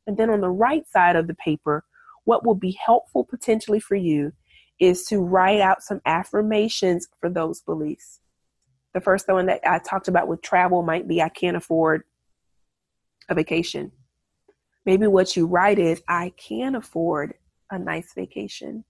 And 0.06 0.16
then 0.16 0.30
on 0.30 0.40
the 0.40 0.50
right 0.50 0.87
side 0.88 1.16
of 1.16 1.26
the 1.26 1.35
paper, 1.35 1.85
what 2.25 2.45
will 2.45 2.54
be 2.54 2.78
helpful 2.85 3.25
potentially 3.25 3.80
for 3.80 3.95
you 3.95 4.33
is 4.78 5.04
to 5.06 5.21
write 5.21 5.61
out 5.61 5.83
some 5.83 6.00
affirmations 6.04 7.09
for 7.21 7.30
those 7.30 7.62
beliefs. 7.62 8.21
The 8.95 9.00
first 9.00 9.28
one 9.28 9.47
that 9.47 9.61
I 9.66 9.78
talked 9.78 10.09
about 10.09 10.28
with 10.28 10.42
travel 10.42 10.83
might 10.83 11.09
be 11.09 11.23
I 11.23 11.28
can't 11.28 11.56
afford 11.56 12.02
a 13.28 13.35
vacation. 13.35 13.92
Maybe 14.85 15.06
what 15.06 15.37
you 15.37 15.47
write 15.47 15.78
is 15.78 16.02
I 16.09 16.33
can 16.37 16.75
afford 16.75 17.35
a 17.71 17.78
nice 17.78 18.12
vacation. 18.14 18.85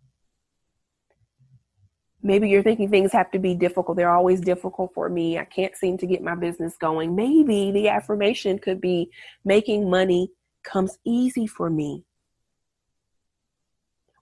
Maybe 2.27 2.49
you're 2.49 2.65
thinking 2.65 2.89
things 2.89 3.13
have 3.13 3.31
to 3.31 3.39
be 3.39 3.55
difficult. 3.55 3.97
They're 3.97 4.11
always 4.11 4.41
difficult 4.41 4.93
for 4.93 5.09
me. 5.09 5.39
I 5.39 5.45
can't 5.45 5.77
seem 5.77 5.97
to 5.99 6.09
get 6.09 6.25
my 6.25 6.35
business 6.35 6.77
going. 6.77 7.15
Maybe 7.15 7.71
the 7.71 7.89
affirmation 7.89 8.59
could 8.59 8.81
be 8.81 9.13
making 9.45 9.89
money 9.89 10.33
comes 10.65 10.99
easy 11.05 11.47
for 11.47 11.71
me. 11.71 12.03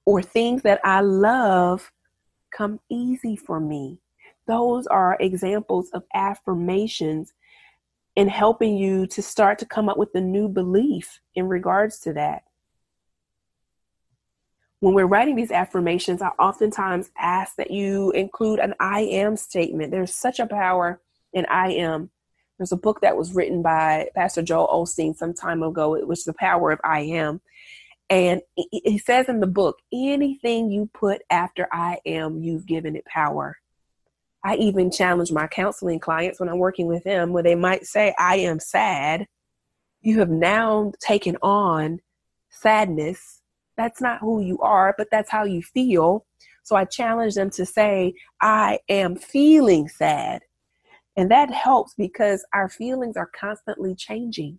Or 0.04 0.20
things 0.20 0.60
that 0.64 0.80
I 0.84 1.00
love 1.00 1.90
come 2.54 2.78
easy 2.90 3.36
for 3.36 3.58
me. 3.58 4.00
Those 4.46 4.86
are 4.86 5.16
examples 5.18 5.88
of 5.94 6.02
affirmations 6.12 7.32
in 8.16 8.28
helping 8.28 8.76
you 8.76 9.06
to 9.06 9.22
start 9.22 9.58
to 9.60 9.66
come 9.66 9.88
up 9.88 9.96
with 9.96 10.14
a 10.14 10.20
new 10.20 10.46
belief 10.46 11.20
in 11.34 11.48
regards 11.48 11.98
to 12.00 12.12
that 12.12 12.42
when 14.84 14.92
we're 14.92 15.06
writing 15.06 15.34
these 15.34 15.50
affirmations, 15.50 16.20
I 16.20 16.28
oftentimes 16.38 17.10
ask 17.16 17.56
that 17.56 17.70
you 17.70 18.10
include 18.10 18.58
an 18.58 18.74
I 18.78 19.00
am 19.00 19.34
statement. 19.34 19.90
There's 19.90 20.14
such 20.14 20.38
a 20.38 20.46
power 20.46 21.00
in 21.32 21.46
I 21.46 21.70
am. 21.70 22.10
There's 22.58 22.70
a 22.70 22.76
book 22.76 23.00
that 23.00 23.16
was 23.16 23.34
written 23.34 23.62
by 23.62 24.10
Pastor 24.14 24.42
Joel 24.42 24.68
Osteen 24.68 25.16
some 25.16 25.32
time 25.32 25.62
ago. 25.62 25.96
It 25.96 26.06
was 26.06 26.24
The 26.24 26.34
Power 26.34 26.70
of 26.70 26.80
I 26.84 27.00
Am. 27.00 27.40
And 28.10 28.42
he 28.54 28.98
says 28.98 29.30
in 29.30 29.40
the 29.40 29.46
book, 29.46 29.78
anything 29.90 30.70
you 30.70 30.90
put 30.92 31.22
after 31.30 31.66
I 31.72 32.00
am, 32.04 32.42
you've 32.42 32.66
given 32.66 32.94
it 32.94 33.06
power. 33.06 33.56
I 34.44 34.56
even 34.56 34.90
challenge 34.90 35.32
my 35.32 35.46
counseling 35.46 35.98
clients 35.98 36.40
when 36.40 36.50
I'm 36.50 36.58
working 36.58 36.88
with 36.88 37.04
them 37.04 37.32
where 37.32 37.42
they 37.42 37.54
might 37.54 37.86
say, 37.86 38.14
I 38.18 38.36
am 38.36 38.60
sad. 38.60 39.28
You 40.02 40.18
have 40.18 40.28
now 40.28 40.92
taken 41.00 41.38
on 41.40 42.00
sadness 42.50 43.40
that's 43.76 44.00
not 44.00 44.20
who 44.20 44.40
you 44.40 44.58
are, 44.60 44.94
but 44.96 45.08
that's 45.10 45.30
how 45.30 45.44
you 45.44 45.62
feel. 45.62 46.26
So 46.62 46.76
I 46.76 46.84
challenge 46.84 47.34
them 47.34 47.50
to 47.50 47.66
say, 47.66 48.14
I 48.40 48.78
am 48.88 49.16
feeling 49.16 49.88
sad. 49.88 50.42
And 51.16 51.30
that 51.30 51.52
helps 51.52 51.94
because 51.94 52.44
our 52.52 52.68
feelings 52.68 53.16
are 53.16 53.30
constantly 53.38 53.94
changing. 53.94 54.58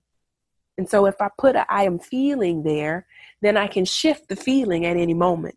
And 0.78 0.90
so 0.90 1.06
if 1.06 1.16
I 1.22 1.30
put 1.38 1.56
a 1.56 1.66
I 1.72 1.84
am 1.84 2.00
feeling 2.00 2.64
there, 2.64 3.08
then 3.42 3.58
I 3.58 3.68
can 3.68 3.86
shift 3.86 4.28
the 4.28 4.36
feeling 4.36 4.86
at 4.86 4.98
any 4.98 5.14
moment. 5.14 5.56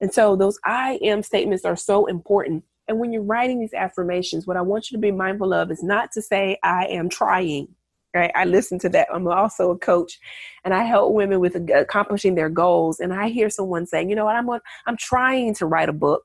And 0.00 0.12
so 0.12 0.36
those 0.36 0.58
I 0.64 0.98
am 1.02 1.22
statements 1.22 1.64
are 1.64 1.76
so 1.76 2.06
important. 2.06 2.64
And 2.88 2.98
when 2.98 3.12
you're 3.12 3.22
writing 3.22 3.60
these 3.60 3.74
affirmations, 3.74 4.46
what 4.46 4.56
I 4.56 4.62
want 4.62 4.90
you 4.90 4.96
to 4.96 5.00
be 5.00 5.10
mindful 5.10 5.52
of 5.52 5.70
is 5.70 5.82
not 5.82 6.12
to 6.12 6.22
say, 6.22 6.58
I 6.62 6.86
am 6.86 7.08
trying 7.08 7.68
right? 8.16 8.32
I 8.34 8.44
listen 8.44 8.78
to 8.80 8.88
that. 8.90 9.08
I'm 9.12 9.26
also 9.28 9.70
a 9.70 9.78
coach, 9.78 10.18
and 10.64 10.72
I 10.74 10.84
help 10.84 11.12
women 11.12 11.40
with 11.40 11.56
accomplishing 11.70 12.34
their 12.34 12.48
goals. 12.48 13.00
And 13.00 13.12
I 13.12 13.28
hear 13.28 13.50
someone 13.50 13.86
saying, 13.86 14.10
"You 14.10 14.16
know 14.16 14.24
what? 14.24 14.36
I'm 14.36 14.48
I'm 14.86 14.96
trying 14.96 15.54
to 15.54 15.66
write 15.66 15.88
a 15.88 15.92
book," 15.92 16.24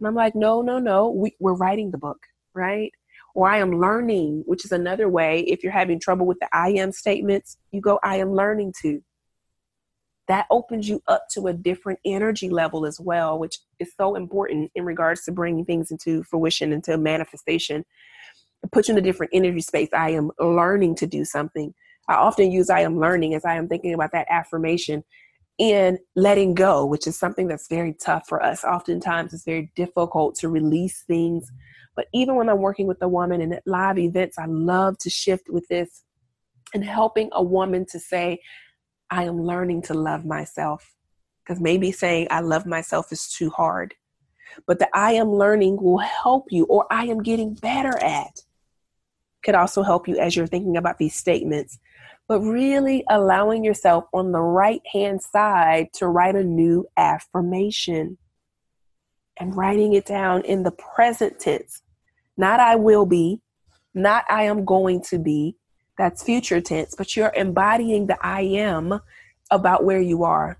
and 0.00 0.08
I'm 0.08 0.14
like, 0.14 0.34
"No, 0.34 0.62
no, 0.62 0.78
no. 0.78 1.10
We, 1.10 1.36
we're 1.38 1.54
writing 1.54 1.90
the 1.90 1.98
book, 1.98 2.18
right?" 2.54 2.92
Or 3.34 3.48
I 3.48 3.58
am 3.58 3.80
learning, 3.80 4.44
which 4.46 4.64
is 4.64 4.72
another 4.72 5.08
way. 5.08 5.40
If 5.40 5.62
you're 5.62 5.72
having 5.72 6.00
trouble 6.00 6.26
with 6.26 6.38
the 6.40 6.48
I 6.52 6.70
am 6.70 6.92
statements, 6.92 7.58
you 7.70 7.80
go, 7.80 7.98
"I 8.02 8.16
am 8.16 8.32
learning 8.32 8.74
to." 8.82 9.02
That 10.28 10.46
opens 10.50 10.88
you 10.88 11.02
up 11.06 11.26
to 11.34 11.46
a 11.46 11.52
different 11.52 12.00
energy 12.04 12.48
level 12.50 12.84
as 12.84 12.98
well, 12.98 13.38
which 13.38 13.58
is 13.78 13.92
so 13.96 14.16
important 14.16 14.72
in 14.74 14.84
regards 14.84 15.22
to 15.24 15.32
bringing 15.32 15.64
things 15.64 15.92
into 15.92 16.24
fruition, 16.24 16.72
into 16.72 16.98
manifestation 16.98 17.84
put 18.72 18.88
you 18.88 18.92
in 18.94 18.98
a 18.98 19.02
different 19.02 19.32
energy 19.34 19.60
space. 19.60 19.88
I 19.92 20.10
am 20.10 20.30
learning 20.38 20.96
to 20.96 21.06
do 21.06 21.24
something. 21.24 21.74
I 22.08 22.14
often 22.14 22.50
use 22.50 22.70
I 22.70 22.80
am 22.80 22.98
learning 22.98 23.34
as 23.34 23.44
I 23.44 23.54
am 23.54 23.68
thinking 23.68 23.94
about 23.94 24.12
that 24.12 24.26
affirmation 24.30 25.02
and 25.58 25.98
letting 26.14 26.54
go, 26.54 26.84
which 26.84 27.06
is 27.06 27.18
something 27.18 27.48
that's 27.48 27.68
very 27.68 27.94
tough 27.94 28.28
for 28.28 28.42
us. 28.42 28.62
Oftentimes, 28.62 29.32
it's 29.32 29.44
very 29.44 29.72
difficult 29.74 30.36
to 30.36 30.48
release 30.48 31.02
things. 31.06 31.50
But 31.94 32.06
even 32.12 32.36
when 32.36 32.48
I'm 32.48 32.60
working 32.60 32.86
with 32.86 33.00
a 33.00 33.08
woman 33.08 33.40
in 33.40 33.58
live 33.64 33.98
events, 33.98 34.38
I 34.38 34.46
love 34.46 34.98
to 34.98 35.10
shift 35.10 35.48
with 35.48 35.66
this 35.68 36.04
and 36.74 36.84
helping 36.84 37.30
a 37.32 37.42
woman 37.42 37.86
to 37.90 37.98
say, 37.98 38.38
I 39.10 39.24
am 39.24 39.40
learning 39.40 39.82
to 39.82 39.94
love 39.94 40.26
myself. 40.26 40.94
Because 41.44 41.60
maybe 41.60 41.92
saying 41.92 42.26
I 42.30 42.40
love 42.40 42.66
myself 42.66 43.12
is 43.12 43.28
too 43.28 43.50
hard. 43.50 43.94
But 44.66 44.78
the 44.78 44.88
I 44.94 45.12
am 45.12 45.30
learning 45.30 45.78
will 45.80 45.98
help 45.98 46.46
you, 46.50 46.64
or 46.66 46.86
I 46.90 47.04
am 47.04 47.22
getting 47.22 47.54
better 47.54 47.96
at 48.02 48.40
could 49.46 49.54
also 49.54 49.82
help 49.82 50.08
you 50.08 50.18
as 50.18 50.36
you're 50.36 50.46
thinking 50.46 50.76
about 50.76 50.98
these 50.98 51.14
statements. 51.14 51.78
But 52.28 52.40
really 52.40 53.04
allowing 53.08 53.64
yourself 53.64 54.04
on 54.12 54.32
the 54.32 54.40
right 54.40 54.82
hand 54.92 55.22
side 55.22 55.92
to 55.94 56.08
write 56.08 56.34
a 56.34 56.42
new 56.42 56.86
affirmation 56.96 58.18
and 59.38 59.56
writing 59.56 59.94
it 59.94 60.04
down 60.04 60.42
in 60.42 60.64
the 60.64 60.72
present 60.72 61.38
tense. 61.38 61.82
Not 62.36 62.58
I 62.58 62.74
will 62.74 63.06
be, 63.06 63.40
not 63.94 64.24
I 64.28 64.42
am 64.44 64.64
going 64.64 65.02
to 65.04 65.18
be. 65.18 65.56
That's 65.96 66.24
future 66.24 66.60
tense, 66.60 66.94
but 66.96 67.16
you're 67.16 67.32
embodying 67.34 68.06
the 68.06 68.18
I 68.20 68.42
am 68.42 69.00
about 69.50 69.84
where 69.84 70.00
you 70.00 70.24
are. 70.24 70.58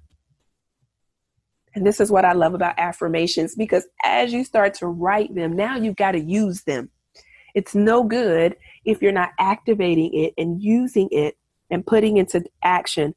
And 1.74 1.86
this 1.86 2.00
is 2.00 2.10
what 2.10 2.24
I 2.24 2.32
love 2.32 2.54
about 2.54 2.78
affirmations 2.78 3.54
because 3.54 3.86
as 4.02 4.32
you 4.32 4.44
start 4.44 4.74
to 4.74 4.86
write 4.86 5.34
them, 5.34 5.54
now 5.54 5.76
you've 5.76 5.96
got 5.96 6.12
to 6.12 6.20
use 6.20 6.62
them. 6.62 6.90
It's 7.54 7.74
no 7.74 8.04
good 8.04 8.56
if 8.86 9.02
you're 9.02 9.12
not 9.12 9.30
activating 9.38 10.14
it 10.14 10.32
and 10.38 10.62
using 10.62 11.08
it 11.10 11.36
and 11.70 11.86
putting 11.86 12.16
into 12.16 12.42
action. 12.62 13.14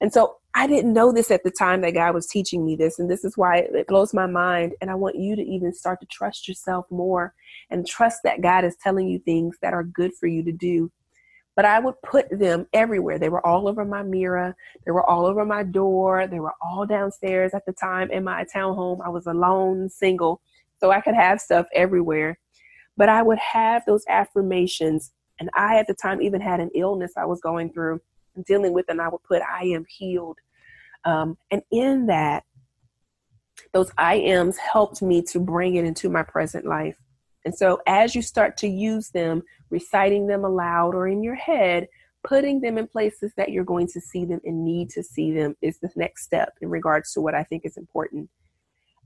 And 0.00 0.12
so 0.12 0.36
I 0.54 0.66
didn't 0.66 0.92
know 0.92 1.12
this 1.12 1.30
at 1.30 1.44
the 1.44 1.50
time 1.50 1.80
that 1.82 1.94
God 1.94 2.14
was 2.14 2.26
teaching 2.26 2.64
me 2.64 2.76
this. 2.76 2.98
And 2.98 3.10
this 3.10 3.24
is 3.24 3.36
why 3.36 3.58
it 3.58 3.86
blows 3.88 4.14
my 4.14 4.26
mind. 4.26 4.74
And 4.80 4.90
I 4.90 4.94
want 4.94 5.16
you 5.16 5.36
to 5.36 5.42
even 5.42 5.72
start 5.72 6.00
to 6.00 6.06
trust 6.06 6.48
yourself 6.48 6.86
more 6.90 7.34
and 7.70 7.86
trust 7.86 8.20
that 8.24 8.40
God 8.40 8.64
is 8.64 8.76
telling 8.82 9.08
you 9.08 9.18
things 9.18 9.56
that 9.62 9.72
are 9.72 9.84
good 9.84 10.12
for 10.14 10.26
you 10.26 10.42
to 10.44 10.52
do. 10.52 10.90
But 11.56 11.64
I 11.64 11.80
would 11.80 12.00
put 12.02 12.26
them 12.30 12.66
everywhere. 12.72 13.18
They 13.18 13.28
were 13.30 13.44
all 13.44 13.66
over 13.66 13.84
my 13.84 14.02
mirror. 14.02 14.54
They 14.84 14.92
were 14.92 15.08
all 15.08 15.26
over 15.26 15.44
my 15.44 15.64
door. 15.64 16.26
They 16.28 16.38
were 16.38 16.54
all 16.62 16.86
downstairs 16.86 17.52
at 17.52 17.66
the 17.66 17.72
time 17.72 18.10
in 18.10 18.22
my 18.22 18.44
townhome. 18.54 19.04
I 19.04 19.08
was 19.08 19.26
alone, 19.26 19.88
single. 19.88 20.40
So 20.80 20.92
I 20.92 21.00
could 21.00 21.16
have 21.16 21.40
stuff 21.40 21.66
everywhere. 21.74 22.38
But 22.98 23.08
I 23.08 23.22
would 23.22 23.38
have 23.38 23.84
those 23.86 24.04
affirmations. 24.08 25.12
And 25.40 25.48
I, 25.54 25.78
at 25.78 25.86
the 25.86 25.94
time, 25.94 26.20
even 26.20 26.42
had 26.42 26.60
an 26.60 26.70
illness 26.74 27.12
I 27.16 27.24
was 27.24 27.40
going 27.40 27.72
through 27.72 28.00
and 28.36 28.44
dealing 28.44 28.74
with, 28.74 28.86
and 28.88 29.00
I 29.00 29.08
would 29.08 29.22
put, 29.22 29.40
I 29.40 29.64
am 29.64 29.86
healed. 29.88 30.38
Um, 31.06 31.38
and 31.50 31.62
in 31.70 32.06
that, 32.08 32.44
those 33.72 33.90
I 33.96 34.16
ams 34.16 34.56
helped 34.56 35.00
me 35.00 35.22
to 35.22 35.40
bring 35.40 35.76
it 35.76 35.84
into 35.84 36.10
my 36.10 36.22
present 36.22 36.66
life. 36.66 36.96
And 37.44 37.54
so, 37.54 37.80
as 37.86 38.14
you 38.14 38.22
start 38.22 38.56
to 38.58 38.68
use 38.68 39.10
them, 39.10 39.42
reciting 39.70 40.26
them 40.26 40.44
aloud 40.44 40.94
or 40.94 41.08
in 41.08 41.22
your 41.22 41.34
head, 41.34 41.86
putting 42.24 42.60
them 42.60 42.78
in 42.78 42.86
places 42.86 43.32
that 43.36 43.50
you're 43.50 43.64
going 43.64 43.86
to 43.88 44.00
see 44.00 44.24
them 44.24 44.40
and 44.44 44.64
need 44.64 44.90
to 44.90 45.02
see 45.02 45.32
them 45.32 45.56
is 45.62 45.78
the 45.78 45.90
next 45.96 46.24
step 46.24 46.52
in 46.60 46.68
regards 46.68 47.12
to 47.12 47.20
what 47.20 47.34
I 47.34 47.44
think 47.44 47.64
is 47.64 47.76
important. 47.76 48.28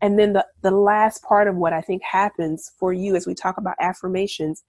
And 0.02 0.18
then 0.18 0.32
the, 0.32 0.44
the 0.62 0.72
last 0.72 1.22
part 1.22 1.48
of 1.48 1.56
what 1.56 1.72
I 1.72 1.80
think 1.80 2.02
happens 2.02 2.72
for 2.78 2.92
you 2.92 3.16
as 3.16 3.26
we 3.26 3.34
talk 3.34 3.56
about 3.56 3.76
affirmations 3.80 4.64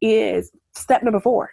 is 0.00 0.52
step 0.74 1.02
number 1.02 1.20
four, 1.20 1.50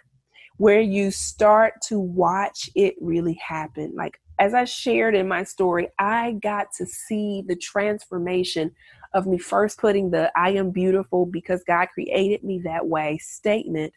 where 0.58 0.80
you 0.80 1.10
start 1.10 1.74
to 1.88 1.98
watch 1.98 2.70
it 2.76 2.94
really 3.00 3.38
happen. 3.44 3.92
Like, 3.96 4.20
as 4.38 4.54
I 4.54 4.64
shared 4.64 5.16
in 5.16 5.26
my 5.26 5.42
story, 5.42 5.88
I 5.98 6.32
got 6.42 6.68
to 6.78 6.86
see 6.86 7.42
the 7.46 7.56
transformation 7.56 8.70
of 9.14 9.26
me 9.26 9.38
first 9.38 9.78
putting 9.78 10.10
the 10.10 10.30
I 10.36 10.50
am 10.50 10.70
beautiful 10.70 11.26
because 11.26 11.64
God 11.66 11.88
created 11.92 12.44
me 12.44 12.60
that 12.64 12.86
way 12.86 13.18
statement 13.18 13.92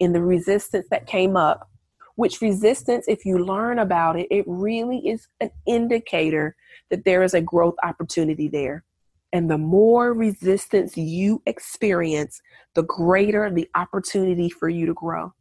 in 0.00 0.12
the 0.12 0.22
resistance 0.22 0.86
that 0.90 1.06
came 1.06 1.36
up, 1.36 1.70
which 2.16 2.40
resistance, 2.40 3.06
if 3.08 3.24
you 3.24 3.38
learn 3.38 3.78
about 3.78 4.18
it, 4.18 4.28
it 4.30 4.44
really 4.46 4.98
is 5.08 5.26
an 5.40 5.50
indicator 5.66 6.54
that 6.90 7.04
there 7.04 7.22
is 7.22 7.34
a 7.34 7.40
growth 7.40 7.74
opportunity 7.82 8.48
there. 8.48 8.84
And 9.32 9.50
the 9.50 9.58
more 9.58 10.12
resistance 10.14 10.96
you 10.96 11.42
experience, 11.46 12.40
the 12.74 12.84
greater 12.84 13.50
the 13.50 13.68
opportunity 13.74 14.48
for 14.48 14.68
you 14.68 14.86
to 14.86 14.94
grow. 14.94 15.32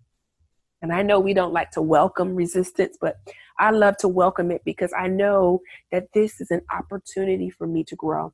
And 0.82 0.92
I 0.92 1.03
know 1.03 1.20
we 1.20 1.34
don't 1.34 1.53
like 1.53 1.72
to 1.72 1.82
welcome 1.82 2.36
resistance, 2.36 2.98
but 3.00 3.18
I 3.60 3.72
love 3.72 3.98
to 3.98 4.08
welcome 4.08 4.51
it 4.51 4.63
because 4.65 4.92
I 4.98 5.08
know 5.08 5.62
that 5.92 6.08
this 6.13 6.42
is 6.42 6.50
an 6.50 6.62
opportunity 6.74 7.50
for 7.50 7.68
me 7.68 7.84
to 7.86 7.96
grow. 7.96 8.34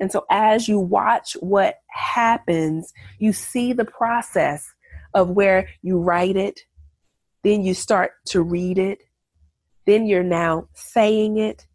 And 0.00 0.10
so 0.10 0.24
as 0.30 0.66
you 0.66 0.80
watch 0.80 1.36
what 1.40 1.76
happens, 1.88 2.92
you 3.18 3.32
see 3.34 3.74
the 3.74 3.84
process 3.84 4.66
of 5.14 5.30
where 5.30 5.68
you 5.82 5.98
write 5.98 6.36
it, 6.36 6.60
then 7.42 7.62
you 7.62 7.74
start 7.74 8.12
to 8.26 8.42
read 8.42 8.78
it, 8.78 9.02
then 9.86 10.06
you're 10.06 10.22
now 10.22 10.68
saying 10.74 11.38
it, 11.38 11.66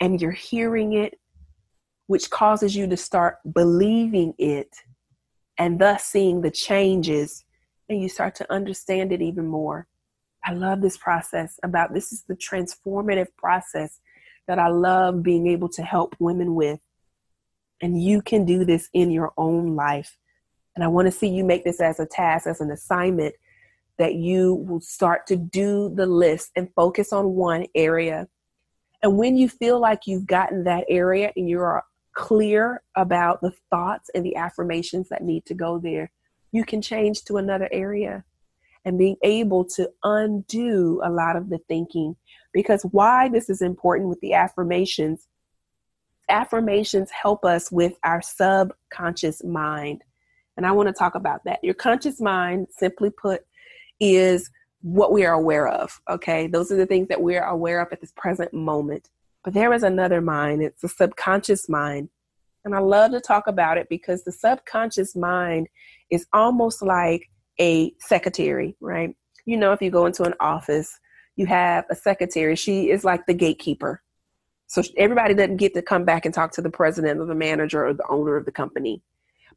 and 0.00 0.20
you're 0.20 0.30
hearing 0.30 0.92
it, 0.94 1.18
which 2.06 2.30
causes 2.30 2.74
you 2.74 2.86
to 2.86 2.96
start 2.96 3.38
believing 3.52 4.34
it 4.38 4.74
and 5.58 5.78
thus 5.78 6.04
seeing 6.04 6.40
the 6.40 6.50
changes, 6.50 7.44
and 7.88 8.00
you 8.00 8.08
start 8.08 8.34
to 8.36 8.52
understand 8.52 9.12
it 9.12 9.20
even 9.20 9.46
more. 9.46 9.86
I 10.44 10.52
love 10.52 10.80
this 10.80 10.96
process 10.96 11.58
about 11.62 11.92
this 11.92 12.12
is 12.12 12.22
the 12.22 12.36
transformative 12.36 13.26
process 13.36 14.00
that 14.46 14.58
I 14.58 14.68
love 14.68 15.22
being 15.22 15.48
able 15.48 15.68
to 15.70 15.82
help 15.82 16.14
women 16.18 16.54
with. 16.54 16.80
And 17.82 18.00
you 18.02 18.22
can 18.22 18.44
do 18.44 18.64
this 18.64 18.88
in 18.92 19.10
your 19.10 19.32
own 19.36 19.76
life. 19.76 20.16
And 20.74 20.84
I 20.84 20.88
want 20.88 21.06
to 21.06 21.12
see 21.12 21.28
you 21.28 21.44
make 21.44 21.64
this 21.64 21.80
as 21.80 22.00
a 22.00 22.06
task, 22.06 22.46
as 22.46 22.60
an 22.60 22.70
assignment 22.70 23.34
that 23.98 24.14
you 24.14 24.54
will 24.54 24.80
start 24.80 25.26
to 25.26 25.36
do 25.36 25.92
the 25.94 26.06
list 26.06 26.50
and 26.56 26.72
focus 26.74 27.12
on 27.12 27.34
one 27.34 27.66
area. 27.74 28.28
And 29.02 29.16
when 29.16 29.36
you 29.36 29.48
feel 29.48 29.80
like 29.80 30.06
you've 30.06 30.26
gotten 30.26 30.64
that 30.64 30.84
area 30.88 31.32
and 31.36 31.48
you're 31.48 31.84
clear 32.14 32.82
about 32.96 33.40
the 33.40 33.52
thoughts 33.70 34.10
and 34.14 34.24
the 34.24 34.36
affirmations 34.36 35.08
that 35.08 35.22
need 35.22 35.46
to 35.46 35.54
go 35.54 35.78
there, 35.78 36.10
you 36.52 36.64
can 36.64 36.82
change 36.82 37.24
to 37.24 37.36
another 37.36 37.68
area 37.70 38.24
and 38.84 38.98
being 38.98 39.16
able 39.22 39.64
to 39.64 39.90
undo 40.02 41.00
a 41.04 41.10
lot 41.10 41.36
of 41.36 41.50
the 41.50 41.58
thinking. 41.68 42.16
Because 42.52 42.82
why 42.90 43.28
this 43.28 43.50
is 43.50 43.62
important 43.62 44.08
with 44.08 44.20
the 44.20 44.34
affirmations, 44.34 45.26
affirmations 46.28 47.10
help 47.10 47.44
us 47.44 47.70
with 47.70 47.94
our 48.02 48.22
subconscious 48.22 49.44
mind. 49.44 50.02
And 50.56 50.66
I 50.66 50.72
want 50.72 50.88
to 50.88 50.92
talk 50.92 51.14
about 51.14 51.44
that. 51.44 51.62
Your 51.62 51.74
conscious 51.74 52.20
mind, 52.20 52.68
simply 52.70 53.10
put, 53.10 53.42
is 54.00 54.50
what 54.82 55.12
we 55.12 55.24
are 55.24 55.34
aware 55.34 55.68
of. 55.68 56.00
Okay. 56.08 56.46
Those 56.46 56.70
are 56.70 56.76
the 56.76 56.86
things 56.86 57.08
that 57.08 57.20
we're 57.20 57.44
aware 57.44 57.80
of 57.80 57.92
at 57.92 58.00
this 58.00 58.12
present 58.16 58.52
moment. 58.52 59.08
But 59.44 59.54
there 59.54 59.72
is 59.72 59.82
another 59.82 60.20
mind, 60.20 60.62
it's 60.62 60.82
the 60.82 60.88
subconscious 60.88 61.68
mind. 61.68 62.10
And 62.64 62.74
I 62.74 62.80
love 62.80 63.12
to 63.12 63.20
talk 63.20 63.46
about 63.46 63.78
it 63.78 63.88
because 63.88 64.24
the 64.24 64.32
subconscious 64.32 65.16
mind 65.16 65.68
is 66.10 66.26
almost 66.32 66.82
like 66.82 67.30
a 67.60 67.94
secretary, 67.98 68.76
right? 68.80 69.14
You 69.46 69.56
know, 69.56 69.72
if 69.72 69.80
you 69.80 69.90
go 69.90 70.06
into 70.06 70.24
an 70.24 70.34
office, 70.40 70.98
you 71.36 71.46
have 71.46 71.84
a 71.88 71.94
secretary. 71.94 72.56
She 72.56 72.90
is 72.90 73.04
like 73.04 73.26
the 73.26 73.34
gatekeeper. 73.34 74.02
So 74.66 74.82
everybody 74.96 75.34
doesn't 75.34 75.56
get 75.56 75.72
to 75.74 75.82
come 75.82 76.04
back 76.04 76.26
and 76.26 76.34
talk 76.34 76.52
to 76.52 76.62
the 76.62 76.70
president 76.70 77.20
or 77.20 77.26
the 77.26 77.34
manager 77.34 77.86
or 77.86 77.94
the 77.94 78.06
owner 78.08 78.36
of 78.36 78.44
the 78.44 78.52
company. 78.52 79.02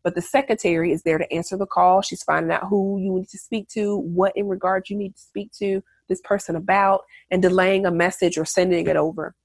But 0.04 0.16
the 0.16 0.22
secretary 0.22 0.92
is 0.92 1.04
there 1.04 1.18
to 1.18 1.32
answer 1.32 1.58
the 1.58 1.68
call. 1.68 2.02
She's 2.02 2.24
finding 2.24 2.52
out 2.52 2.68
who 2.68 3.00
you 3.00 3.14
need 3.14 3.30
to 3.30 3.38
speak 3.38 3.68
to, 3.70 3.98
what 3.98 4.36
in 4.36 4.48
regard 4.48 4.90
you 4.90 4.98
need 4.98 5.16
to 5.16 5.22
speak 5.22 5.52
to 5.60 5.84
this 6.10 6.22
person 6.22 6.56
about, 6.56 7.04
and 7.30 7.42
delaying 7.42 7.86
a 7.86 7.92
message 7.92 8.38
or 8.38 8.46
sending 8.46 8.88
it 8.88 8.96
over. 8.96 9.36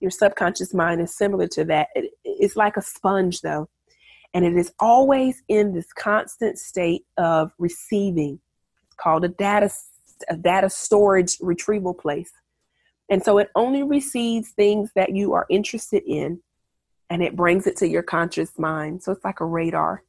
Your 0.00 0.10
subconscious 0.10 0.72
mind 0.72 1.00
is 1.00 1.16
similar 1.16 1.48
to 1.48 1.64
that. 1.64 1.88
it's 2.24 2.56
like 2.56 2.76
a 2.76 2.82
sponge, 2.82 3.40
though 3.40 3.68
and 4.34 4.44
it 4.44 4.56
is 4.56 4.72
always 4.80 5.42
in 5.48 5.72
this 5.72 5.92
constant 5.92 6.58
state 6.58 7.04
of 7.16 7.52
receiving. 7.58 8.40
It's 8.86 8.96
called 8.96 9.24
a 9.24 9.28
data 9.28 9.70
a 10.28 10.36
data 10.36 10.70
storage 10.70 11.38
retrieval 11.40 11.94
place. 11.94 12.30
And 13.10 13.22
so 13.22 13.38
it 13.38 13.50
only 13.54 13.82
receives 13.82 14.50
things 14.50 14.90
that 14.94 15.14
you 15.14 15.32
are 15.34 15.46
interested 15.50 16.02
in 16.06 16.40
and 17.10 17.22
it 17.22 17.36
brings 17.36 17.66
it 17.66 17.76
to 17.78 17.88
your 17.88 18.02
conscious 18.02 18.58
mind. 18.58 19.02
So 19.02 19.12
it's 19.12 19.24
like 19.24 19.40
a 19.40 19.44
radar. 19.44 20.02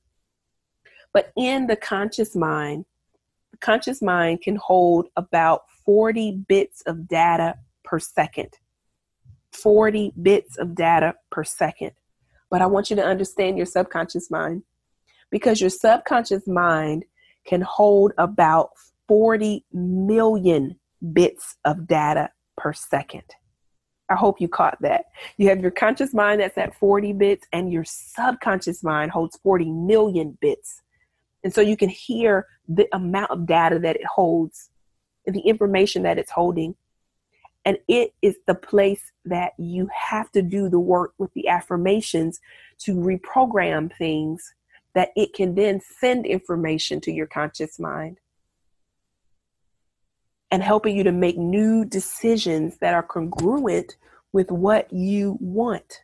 But 1.15 1.31
in 1.37 1.67
the 1.67 1.77
conscious 1.77 2.35
mind, 2.35 2.83
the 3.51 3.57
conscious 3.59 4.01
mind 4.01 4.41
can 4.41 4.57
hold 4.57 5.07
about 5.15 5.61
40 5.85 6.43
bits 6.45 6.81
of 6.81 7.07
data 7.07 7.55
per 7.85 7.99
second. 7.99 8.49
40 9.53 10.11
bits 10.21 10.57
of 10.57 10.75
data 10.75 11.15
per 11.31 11.45
second. 11.45 11.93
But 12.51 12.61
I 12.61 12.65
want 12.65 12.89
you 12.89 12.97
to 12.97 13.01
understand 13.01 13.55
your 13.55 13.65
subconscious 13.65 14.29
mind 14.29 14.63
because 15.31 15.61
your 15.61 15.69
subconscious 15.69 16.47
mind 16.47 17.05
can 17.45 17.61
hold 17.61 18.11
about 18.17 18.71
40 19.07 19.63
million 19.71 20.77
bits 21.13 21.55
of 21.63 21.87
data 21.87 22.31
per 22.57 22.73
second. 22.73 23.23
I 24.09 24.15
hope 24.15 24.41
you 24.41 24.49
caught 24.49 24.81
that. 24.81 25.05
You 25.37 25.47
have 25.47 25.61
your 25.61 25.71
conscious 25.71 26.13
mind 26.13 26.41
that's 26.41 26.57
at 26.57 26.75
40 26.75 27.13
bits, 27.13 27.47
and 27.53 27.71
your 27.71 27.85
subconscious 27.85 28.83
mind 28.83 29.11
holds 29.11 29.39
40 29.41 29.71
million 29.71 30.37
bits. 30.41 30.81
And 31.45 31.53
so 31.53 31.61
you 31.61 31.77
can 31.77 31.89
hear 31.89 32.47
the 32.67 32.87
amount 32.91 33.29
of 33.29 33.45
data 33.45 33.77
that 33.77 33.95
it 33.95 34.05
holds 34.05 34.71
and 35.27 35.35
the 35.35 35.41
information 35.41 36.01
that 36.01 36.17
it's 36.17 36.31
holding. 36.31 36.73
And 37.63 37.77
it 37.87 38.15
is 38.23 38.35
the 38.47 38.55
place 38.55 39.11
that 39.25 39.51
you 39.59 39.87
have 39.93 40.31
to 40.31 40.41
do 40.41 40.69
the 40.69 40.79
work 40.79 41.13
with 41.19 41.31
the 41.33 41.47
affirmations 41.47 42.41
to 42.79 42.95
reprogram 42.95 43.95
things 43.95 44.55
that 44.95 45.09
it 45.15 45.33
can 45.33 45.53
then 45.53 45.81
send 45.99 46.25
information 46.25 46.99
to 47.01 47.11
your 47.11 47.27
conscious 47.27 47.79
mind 47.79 48.17
and 50.49 50.63
helping 50.63 50.97
you 50.97 51.03
to 51.03 51.11
make 51.11 51.37
new 51.37 51.85
decisions 51.85 52.77
that 52.79 52.95
are 52.95 53.03
congruent 53.03 53.97
with 54.31 54.49
what 54.49 54.91
you 54.91 55.37
want. 55.39 56.01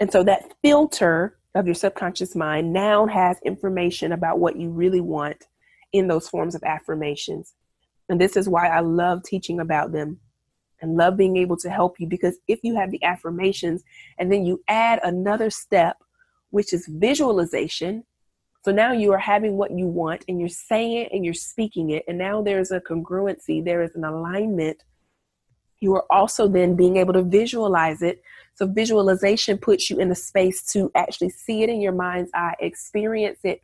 And 0.00 0.10
so 0.10 0.22
that 0.24 0.54
filter 0.62 1.36
of 1.56 1.66
your 1.66 1.74
subconscious 1.74 2.36
mind 2.36 2.72
now 2.72 3.06
has 3.06 3.38
information 3.44 4.12
about 4.12 4.38
what 4.38 4.56
you 4.56 4.70
really 4.70 5.00
want 5.00 5.44
in 5.92 6.06
those 6.06 6.28
forms 6.28 6.54
of 6.54 6.62
affirmations. 6.62 7.54
And 8.08 8.20
this 8.20 8.36
is 8.36 8.48
why 8.48 8.68
I 8.68 8.80
love 8.80 9.22
teaching 9.24 9.60
about 9.60 9.92
them 9.92 10.20
and 10.80 10.96
love 10.96 11.16
being 11.16 11.36
able 11.36 11.56
to 11.56 11.70
help 11.70 11.98
you 11.98 12.06
because 12.06 12.36
if 12.46 12.60
you 12.62 12.76
have 12.76 12.90
the 12.90 13.02
affirmations 13.02 13.82
and 14.18 14.30
then 14.30 14.44
you 14.44 14.62
add 14.68 15.00
another 15.02 15.50
step, 15.50 15.96
which 16.50 16.72
is 16.72 16.86
visualization. 16.88 18.04
So 18.64 18.72
now 18.72 18.92
you 18.92 19.12
are 19.12 19.18
having 19.18 19.56
what 19.56 19.70
you 19.70 19.86
want 19.86 20.24
and 20.28 20.38
you're 20.38 20.48
saying 20.48 20.92
it 20.92 21.12
and 21.12 21.24
you're 21.24 21.34
speaking 21.34 21.90
it. 21.90 22.04
And 22.08 22.18
now 22.18 22.42
there's 22.42 22.70
a 22.70 22.80
congruency, 22.80 23.64
there 23.64 23.82
is 23.82 23.94
an 23.94 24.04
alignment. 24.04 24.84
You 25.80 25.94
are 25.94 26.04
also 26.10 26.48
then 26.48 26.74
being 26.76 26.96
able 26.96 27.12
to 27.14 27.22
visualize 27.22 28.02
it. 28.02 28.22
So 28.56 28.66
visualization 28.66 29.58
puts 29.58 29.90
you 29.90 29.98
in 29.98 30.10
a 30.10 30.14
space 30.14 30.64
to 30.72 30.90
actually 30.94 31.28
see 31.30 31.62
it 31.62 31.68
in 31.68 31.80
your 31.80 31.92
mind's 31.92 32.30
eye, 32.34 32.54
experience 32.58 33.38
it, 33.44 33.62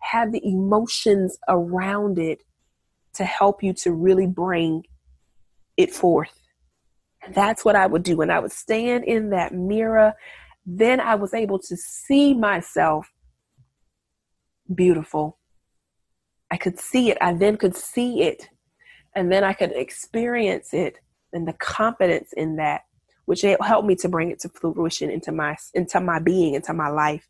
have 0.00 0.32
the 0.32 0.46
emotions 0.46 1.38
around 1.48 2.18
it 2.18 2.42
to 3.14 3.24
help 3.24 3.62
you 3.62 3.72
to 3.72 3.92
really 3.92 4.26
bring 4.26 4.84
it 5.76 5.92
forth. 5.92 6.42
And 7.24 7.34
that's 7.34 7.64
what 7.64 7.74
I 7.74 7.86
would 7.86 8.02
do. 8.02 8.16
When 8.16 8.30
I 8.30 8.38
would 8.38 8.52
stand 8.52 9.04
in 9.04 9.30
that 9.30 9.54
mirror, 9.54 10.12
then 10.66 11.00
I 11.00 11.14
was 11.14 11.32
able 11.32 11.58
to 11.60 11.76
see 11.76 12.34
myself 12.34 13.10
beautiful. 14.74 15.38
I 16.50 16.58
could 16.58 16.78
see 16.78 17.10
it. 17.10 17.18
I 17.20 17.32
then 17.32 17.56
could 17.56 17.76
see 17.76 18.22
it. 18.22 18.48
And 19.16 19.32
then 19.32 19.42
I 19.42 19.54
could 19.54 19.72
experience 19.72 20.74
it 20.74 20.98
and 21.32 21.48
the 21.48 21.54
confidence 21.54 22.32
in 22.34 22.56
that, 22.56 22.82
which 23.28 23.42
helped 23.42 23.86
me 23.86 23.94
to 23.94 24.08
bring 24.08 24.30
it 24.30 24.40
to 24.40 24.48
fruition 24.48 25.10
into 25.10 25.30
my 25.30 25.54
into 25.74 26.00
my 26.00 26.18
being, 26.18 26.54
into 26.54 26.72
my 26.72 26.88
life. 26.88 27.28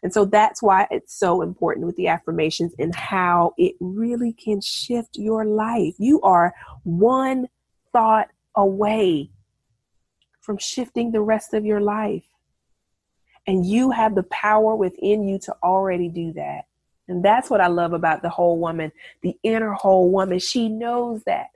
And 0.00 0.14
so 0.14 0.24
that's 0.24 0.62
why 0.62 0.86
it's 0.92 1.12
so 1.12 1.42
important 1.42 1.86
with 1.86 1.96
the 1.96 2.06
affirmations 2.06 2.72
and 2.78 2.94
how 2.94 3.54
it 3.58 3.74
really 3.80 4.32
can 4.32 4.60
shift 4.60 5.16
your 5.18 5.44
life. 5.44 5.94
You 5.98 6.20
are 6.22 6.54
one 6.84 7.48
thought 7.92 8.28
away 8.54 9.30
from 10.40 10.56
shifting 10.56 11.10
the 11.10 11.20
rest 11.20 11.52
of 11.52 11.66
your 11.66 11.80
life. 11.80 12.22
And 13.48 13.66
you 13.66 13.90
have 13.90 14.14
the 14.14 14.22
power 14.22 14.76
within 14.76 15.26
you 15.26 15.40
to 15.40 15.56
already 15.64 16.08
do 16.08 16.32
that. 16.34 16.66
And 17.08 17.24
that's 17.24 17.50
what 17.50 17.60
I 17.60 17.66
love 17.66 17.92
about 17.92 18.22
the 18.22 18.28
whole 18.28 18.56
woman, 18.56 18.92
the 19.22 19.36
inner 19.42 19.72
whole 19.72 20.10
woman. 20.10 20.38
She 20.38 20.68
knows 20.68 21.24
that. 21.24 21.48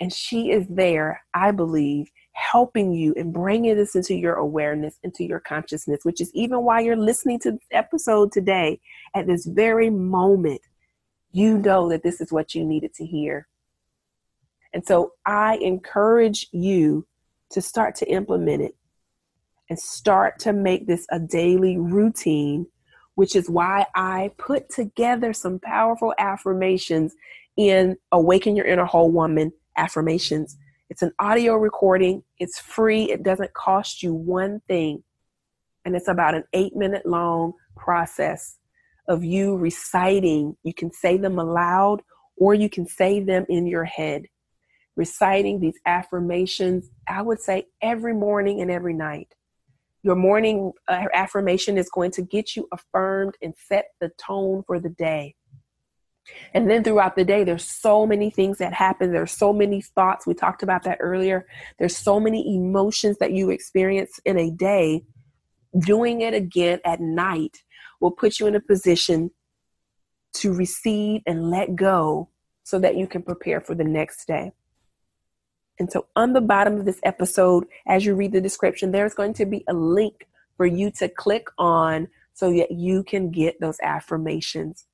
And 0.00 0.12
she 0.12 0.50
is 0.50 0.66
there, 0.68 1.22
I 1.32 1.52
believe, 1.52 2.10
helping 2.34 2.92
you 2.92 3.14
and 3.16 3.32
bringing 3.32 3.76
this 3.76 3.94
into 3.94 4.14
your 4.14 4.34
awareness, 4.34 4.98
into 5.02 5.24
your 5.24 5.40
consciousness, 5.40 6.00
which 6.02 6.20
is 6.20 6.30
even 6.34 6.62
why 6.62 6.80
you're 6.80 6.96
listening 6.96 7.38
to 7.40 7.52
this 7.52 7.66
episode 7.70 8.32
today 8.32 8.80
at 9.14 9.26
this 9.26 9.46
very 9.46 9.88
moment. 9.88 10.60
You 11.32 11.58
know 11.58 11.88
that 11.88 12.02
this 12.02 12.20
is 12.20 12.32
what 12.32 12.54
you 12.54 12.64
needed 12.64 12.92
to 12.94 13.06
hear. 13.06 13.48
And 14.72 14.84
so 14.84 15.12
I 15.24 15.56
encourage 15.56 16.48
you 16.52 17.06
to 17.50 17.62
start 17.62 17.94
to 17.96 18.10
implement 18.10 18.62
it 18.62 18.74
and 19.70 19.78
start 19.78 20.38
to 20.40 20.52
make 20.52 20.86
this 20.86 21.06
a 21.10 21.20
daily 21.20 21.78
routine, 21.78 22.66
which 23.14 23.36
is 23.36 23.48
why 23.48 23.86
I 23.94 24.32
put 24.36 24.68
together 24.68 25.32
some 25.32 25.60
powerful 25.60 26.12
affirmations 26.18 27.14
in 27.56 27.96
Awaken 28.10 28.56
Your 28.56 28.66
Inner 28.66 28.84
Whole 28.84 29.10
Woman 29.10 29.52
affirmations. 29.76 30.56
It's 30.90 31.02
an 31.02 31.12
audio 31.18 31.54
recording, 31.54 32.22
it's 32.38 32.58
free, 32.58 33.10
it 33.10 33.22
doesn't 33.22 33.54
cost 33.54 34.02
you 34.02 34.12
one 34.12 34.60
thing. 34.68 35.02
And 35.84 35.96
it's 35.96 36.08
about 36.08 36.34
an 36.34 36.44
eight 36.52 36.76
minute 36.76 37.06
long 37.06 37.54
process 37.76 38.58
of 39.08 39.24
you 39.24 39.56
reciting. 39.56 40.56
You 40.62 40.74
can 40.74 40.92
say 40.92 41.16
them 41.16 41.38
aloud 41.38 42.02
or 42.36 42.54
you 42.54 42.68
can 42.68 42.86
say 42.86 43.20
them 43.20 43.46
in 43.48 43.66
your 43.66 43.84
head. 43.84 44.24
Reciting 44.96 45.58
these 45.58 45.78
affirmations, 45.86 46.90
I 47.08 47.22
would 47.22 47.40
say 47.40 47.66
every 47.82 48.14
morning 48.14 48.60
and 48.60 48.70
every 48.70 48.94
night. 48.94 49.34
Your 50.02 50.16
morning 50.16 50.72
uh, 50.86 51.06
affirmation 51.14 51.78
is 51.78 51.88
going 51.88 52.10
to 52.12 52.22
get 52.22 52.54
you 52.56 52.68
affirmed 52.72 53.34
and 53.42 53.54
set 53.56 53.86
the 54.00 54.10
tone 54.18 54.62
for 54.66 54.78
the 54.78 54.90
day. 54.90 55.34
And 56.54 56.70
then 56.70 56.82
throughout 56.82 57.16
the 57.16 57.24
day, 57.24 57.44
there's 57.44 57.68
so 57.68 58.06
many 58.06 58.30
things 58.30 58.58
that 58.58 58.72
happen. 58.72 59.12
There's 59.12 59.32
so 59.32 59.52
many 59.52 59.82
thoughts. 59.82 60.26
We 60.26 60.34
talked 60.34 60.62
about 60.62 60.82
that 60.84 60.98
earlier. 61.00 61.46
There's 61.78 61.96
so 61.96 62.18
many 62.18 62.56
emotions 62.56 63.18
that 63.18 63.32
you 63.32 63.50
experience 63.50 64.18
in 64.24 64.38
a 64.38 64.50
day. 64.50 65.04
Doing 65.78 66.20
it 66.20 66.34
again 66.34 66.80
at 66.84 67.00
night 67.00 67.58
will 68.00 68.12
put 68.12 68.38
you 68.38 68.46
in 68.46 68.54
a 68.54 68.60
position 68.60 69.30
to 70.34 70.52
receive 70.52 71.22
and 71.26 71.50
let 71.50 71.76
go 71.76 72.28
so 72.62 72.78
that 72.78 72.96
you 72.96 73.06
can 73.06 73.22
prepare 73.22 73.60
for 73.60 73.74
the 73.74 73.84
next 73.84 74.26
day. 74.26 74.52
And 75.78 75.90
so, 75.90 76.06
on 76.14 76.32
the 76.32 76.40
bottom 76.40 76.78
of 76.78 76.84
this 76.84 77.00
episode, 77.02 77.64
as 77.86 78.06
you 78.06 78.14
read 78.14 78.32
the 78.32 78.40
description, 78.40 78.92
there's 78.92 79.14
going 79.14 79.34
to 79.34 79.44
be 79.44 79.64
a 79.68 79.74
link 79.74 80.28
for 80.56 80.66
you 80.66 80.92
to 80.92 81.08
click 81.08 81.48
on 81.58 82.06
so 82.32 82.52
that 82.52 82.70
you 82.70 83.02
can 83.02 83.30
get 83.30 83.60
those 83.60 83.78
affirmations 83.82 84.86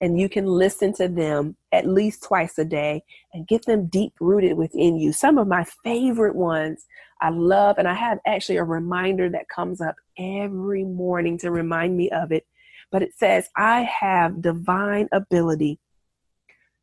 and 0.00 0.18
you 0.18 0.28
can 0.28 0.46
listen 0.46 0.92
to 0.94 1.08
them 1.08 1.56
at 1.72 1.86
least 1.86 2.22
twice 2.22 2.58
a 2.58 2.64
day 2.64 3.02
and 3.32 3.48
get 3.48 3.64
them 3.66 3.86
deep 3.86 4.12
rooted 4.20 4.56
within 4.56 4.96
you. 4.96 5.12
Some 5.12 5.38
of 5.38 5.48
my 5.48 5.64
favorite 5.84 6.36
ones 6.36 6.86
I 7.20 7.30
love, 7.30 7.78
and 7.78 7.88
I 7.88 7.94
have 7.94 8.20
actually 8.26 8.58
a 8.58 8.64
reminder 8.64 9.28
that 9.30 9.48
comes 9.48 9.80
up 9.80 9.96
every 10.16 10.84
morning 10.84 11.36
to 11.38 11.50
remind 11.50 11.96
me 11.96 12.10
of 12.10 12.30
it. 12.30 12.46
But 12.92 13.02
it 13.02 13.12
says, 13.16 13.48
I 13.56 13.82
have 13.82 14.40
divine 14.40 15.08
ability 15.10 15.80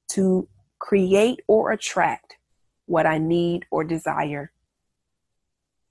to 0.09 0.47
create 0.79 1.39
or 1.47 1.71
attract 1.71 2.35
what 2.85 3.05
I 3.05 3.17
need 3.17 3.65
or 3.71 3.83
desire. 3.83 4.51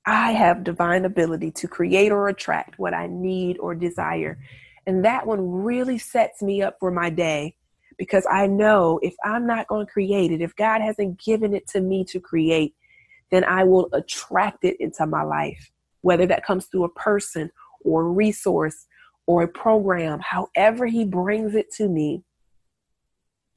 I 0.07 0.33
have 0.33 0.63
divine 0.63 1.07
ability 1.07 1.51
to 1.53 1.69
create 1.69 2.13
or 2.13 2.29
attract 2.29 2.79
what 2.79 2.93
I 2.93 3.07
need 3.07 3.59
or 3.59 3.75
desire. 3.75 4.39
And 4.87 5.05
that 5.05 5.27
one 5.27 5.40
really 5.40 5.99
sets 5.99 6.42
me 6.42 6.62
up 6.62 6.77
for 6.79 6.90
my 6.90 7.11
day 7.11 7.57
because 7.97 8.27
I 8.31 8.47
know 8.47 8.99
if 9.03 9.14
I'm 9.25 9.47
not 9.47 9.68
going 9.68 9.87
to 9.87 9.92
create 9.92 10.31
it, 10.31 10.40
if 10.40 10.55
God 10.57 10.81
hasn't 10.81 11.20
given 11.20 11.55
it 11.55 11.66
to 11.68 11.81
me 11.81 12.05
to 12.07 12.20
create, 12.20 12.75
then 13.31 13.44
I 13.44 13.64
will 13.64 13.88
attract 13.92 14.64
it 14.64 14.77
into 14.81 15.07
my 15.07 15.23
life, 15.23 15.70
whether 16.03 16.27
that 16.27 16.44
comes 16.44 16.66
through 16.66 16.85
a 16.85 16.90
person 16.90 17.51
or 17.85 18.03
a 18.03 18.11
resource 18.11 18.87
or 19.27 19.42
a 19.42 19.49
program, 19.49 20.20
however 20.20 20.87
He 20.87 21.05
brings 21.05 21.55
it 21.55 21.70
to 21.77 21.88
me, 21.88 22.23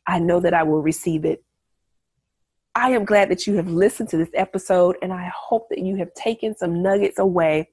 I 0.07 0.19
know 0.19 0.39
that 0.39 0.53
I 0.53 0.63
will 0.63 0.81
receive 0.81 1.25
it. 1.25 1.43
I 2.73 2.91
am 2.91 3.05
glad 3.05 3.29
that 3.29 3.47
you 3.47 3.55
have 3.55 3.67
listened 3.67 4.09
to 4.09 4.17
this 4.17 4.29
episode, 4.33 4.95
and 5.01 5.11
I 5.11 5.29
hope 5.35 5.67
that 5.69 5.79
you 5.79 5.97
have 5.97 6.13
taken 6.13 6.55
some 6.55 6.81
nuggets 6.81 7.19
away 7.19 7.69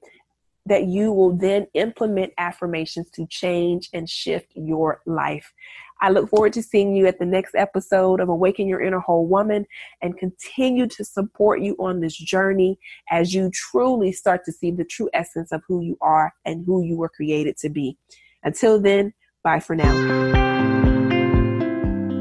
that 0.65 0.85
you 0.85 1.11
will 1.11 1.35
then 1.35 1.67
implement 1.73 2.33
affirmations 2.37 3.09
to 3.11 3.25
change 3.27 3.89
and 3.93 4.09
shift 4.09 4.51
your 4.55 5.01
life. 5.05 5.53
I 6.01 6.09
look 6.09 6.29
forward 6.29 6.53
to 6.53 6.63
seeing 6.63 6.95
you 6.95 7.07
at 7.07 7.19
the 7.19 7.25
next 7.25 7.55
episode 7.55 8.19
of 8.19 8.27
Awaken 8.27 8.67
Your 8.67 8.81
Inner 8.81 8.99
Whole 8.99 9.25
Woman 9.25 9.65
and 10.01 10.17
continue 10.17 10.87
to 10.87 11.05
support 11.05 11.61
you 11.61 11.75
on 11.79 12.01
this 12.01 12.17
journey 12.17 12.77
as 13.09 13.33
you 13.33 13.49
truly 13.51 14.11
start 14.11 14.43
to 14.45 14.51
see 14.51 14.71
the 14.71 14.83
true 14.83 15.09
essence 15.13 15.51
of 15.51 15.61
who 15.67 15.81
you 15.81 15.97
are 16.01 16.33
and 16.43 16.65
who 16.65 16.83
you 16.83 16.97
were 16.97 17.09
created 17.09 17.57
to 17.57 17.69
be. 17.69 17.97
Until 18.43 18.79
then, 18.79 19.13
bye 19.43 19.59
for 19.59 19.75
now. 19.75 19.93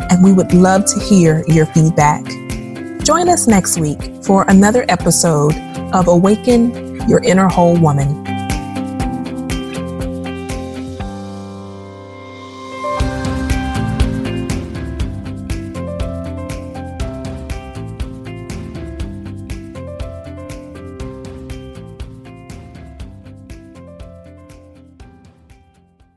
and 0.10 0.24
we 0.24 0.34
would 0.34 0.54
love 0.54 0.86
to 0.86 1.00
hear 1.00 1.44
your 1.48 1.66
feedback. 1.68 2.24
Join 3.04 3.30
us 3.30 3.48
next 3.48 3.80
week 3.80 4.00
for 4.24 4.46
another 4.48 4.86
episode 4.90 5.56
of 5.94 6.08
Awaken 6.08 7.08
Your 7.08 7.24
Inner 7.24 7.48
Whole 7.48 7.80
Woman. 7.80 8.31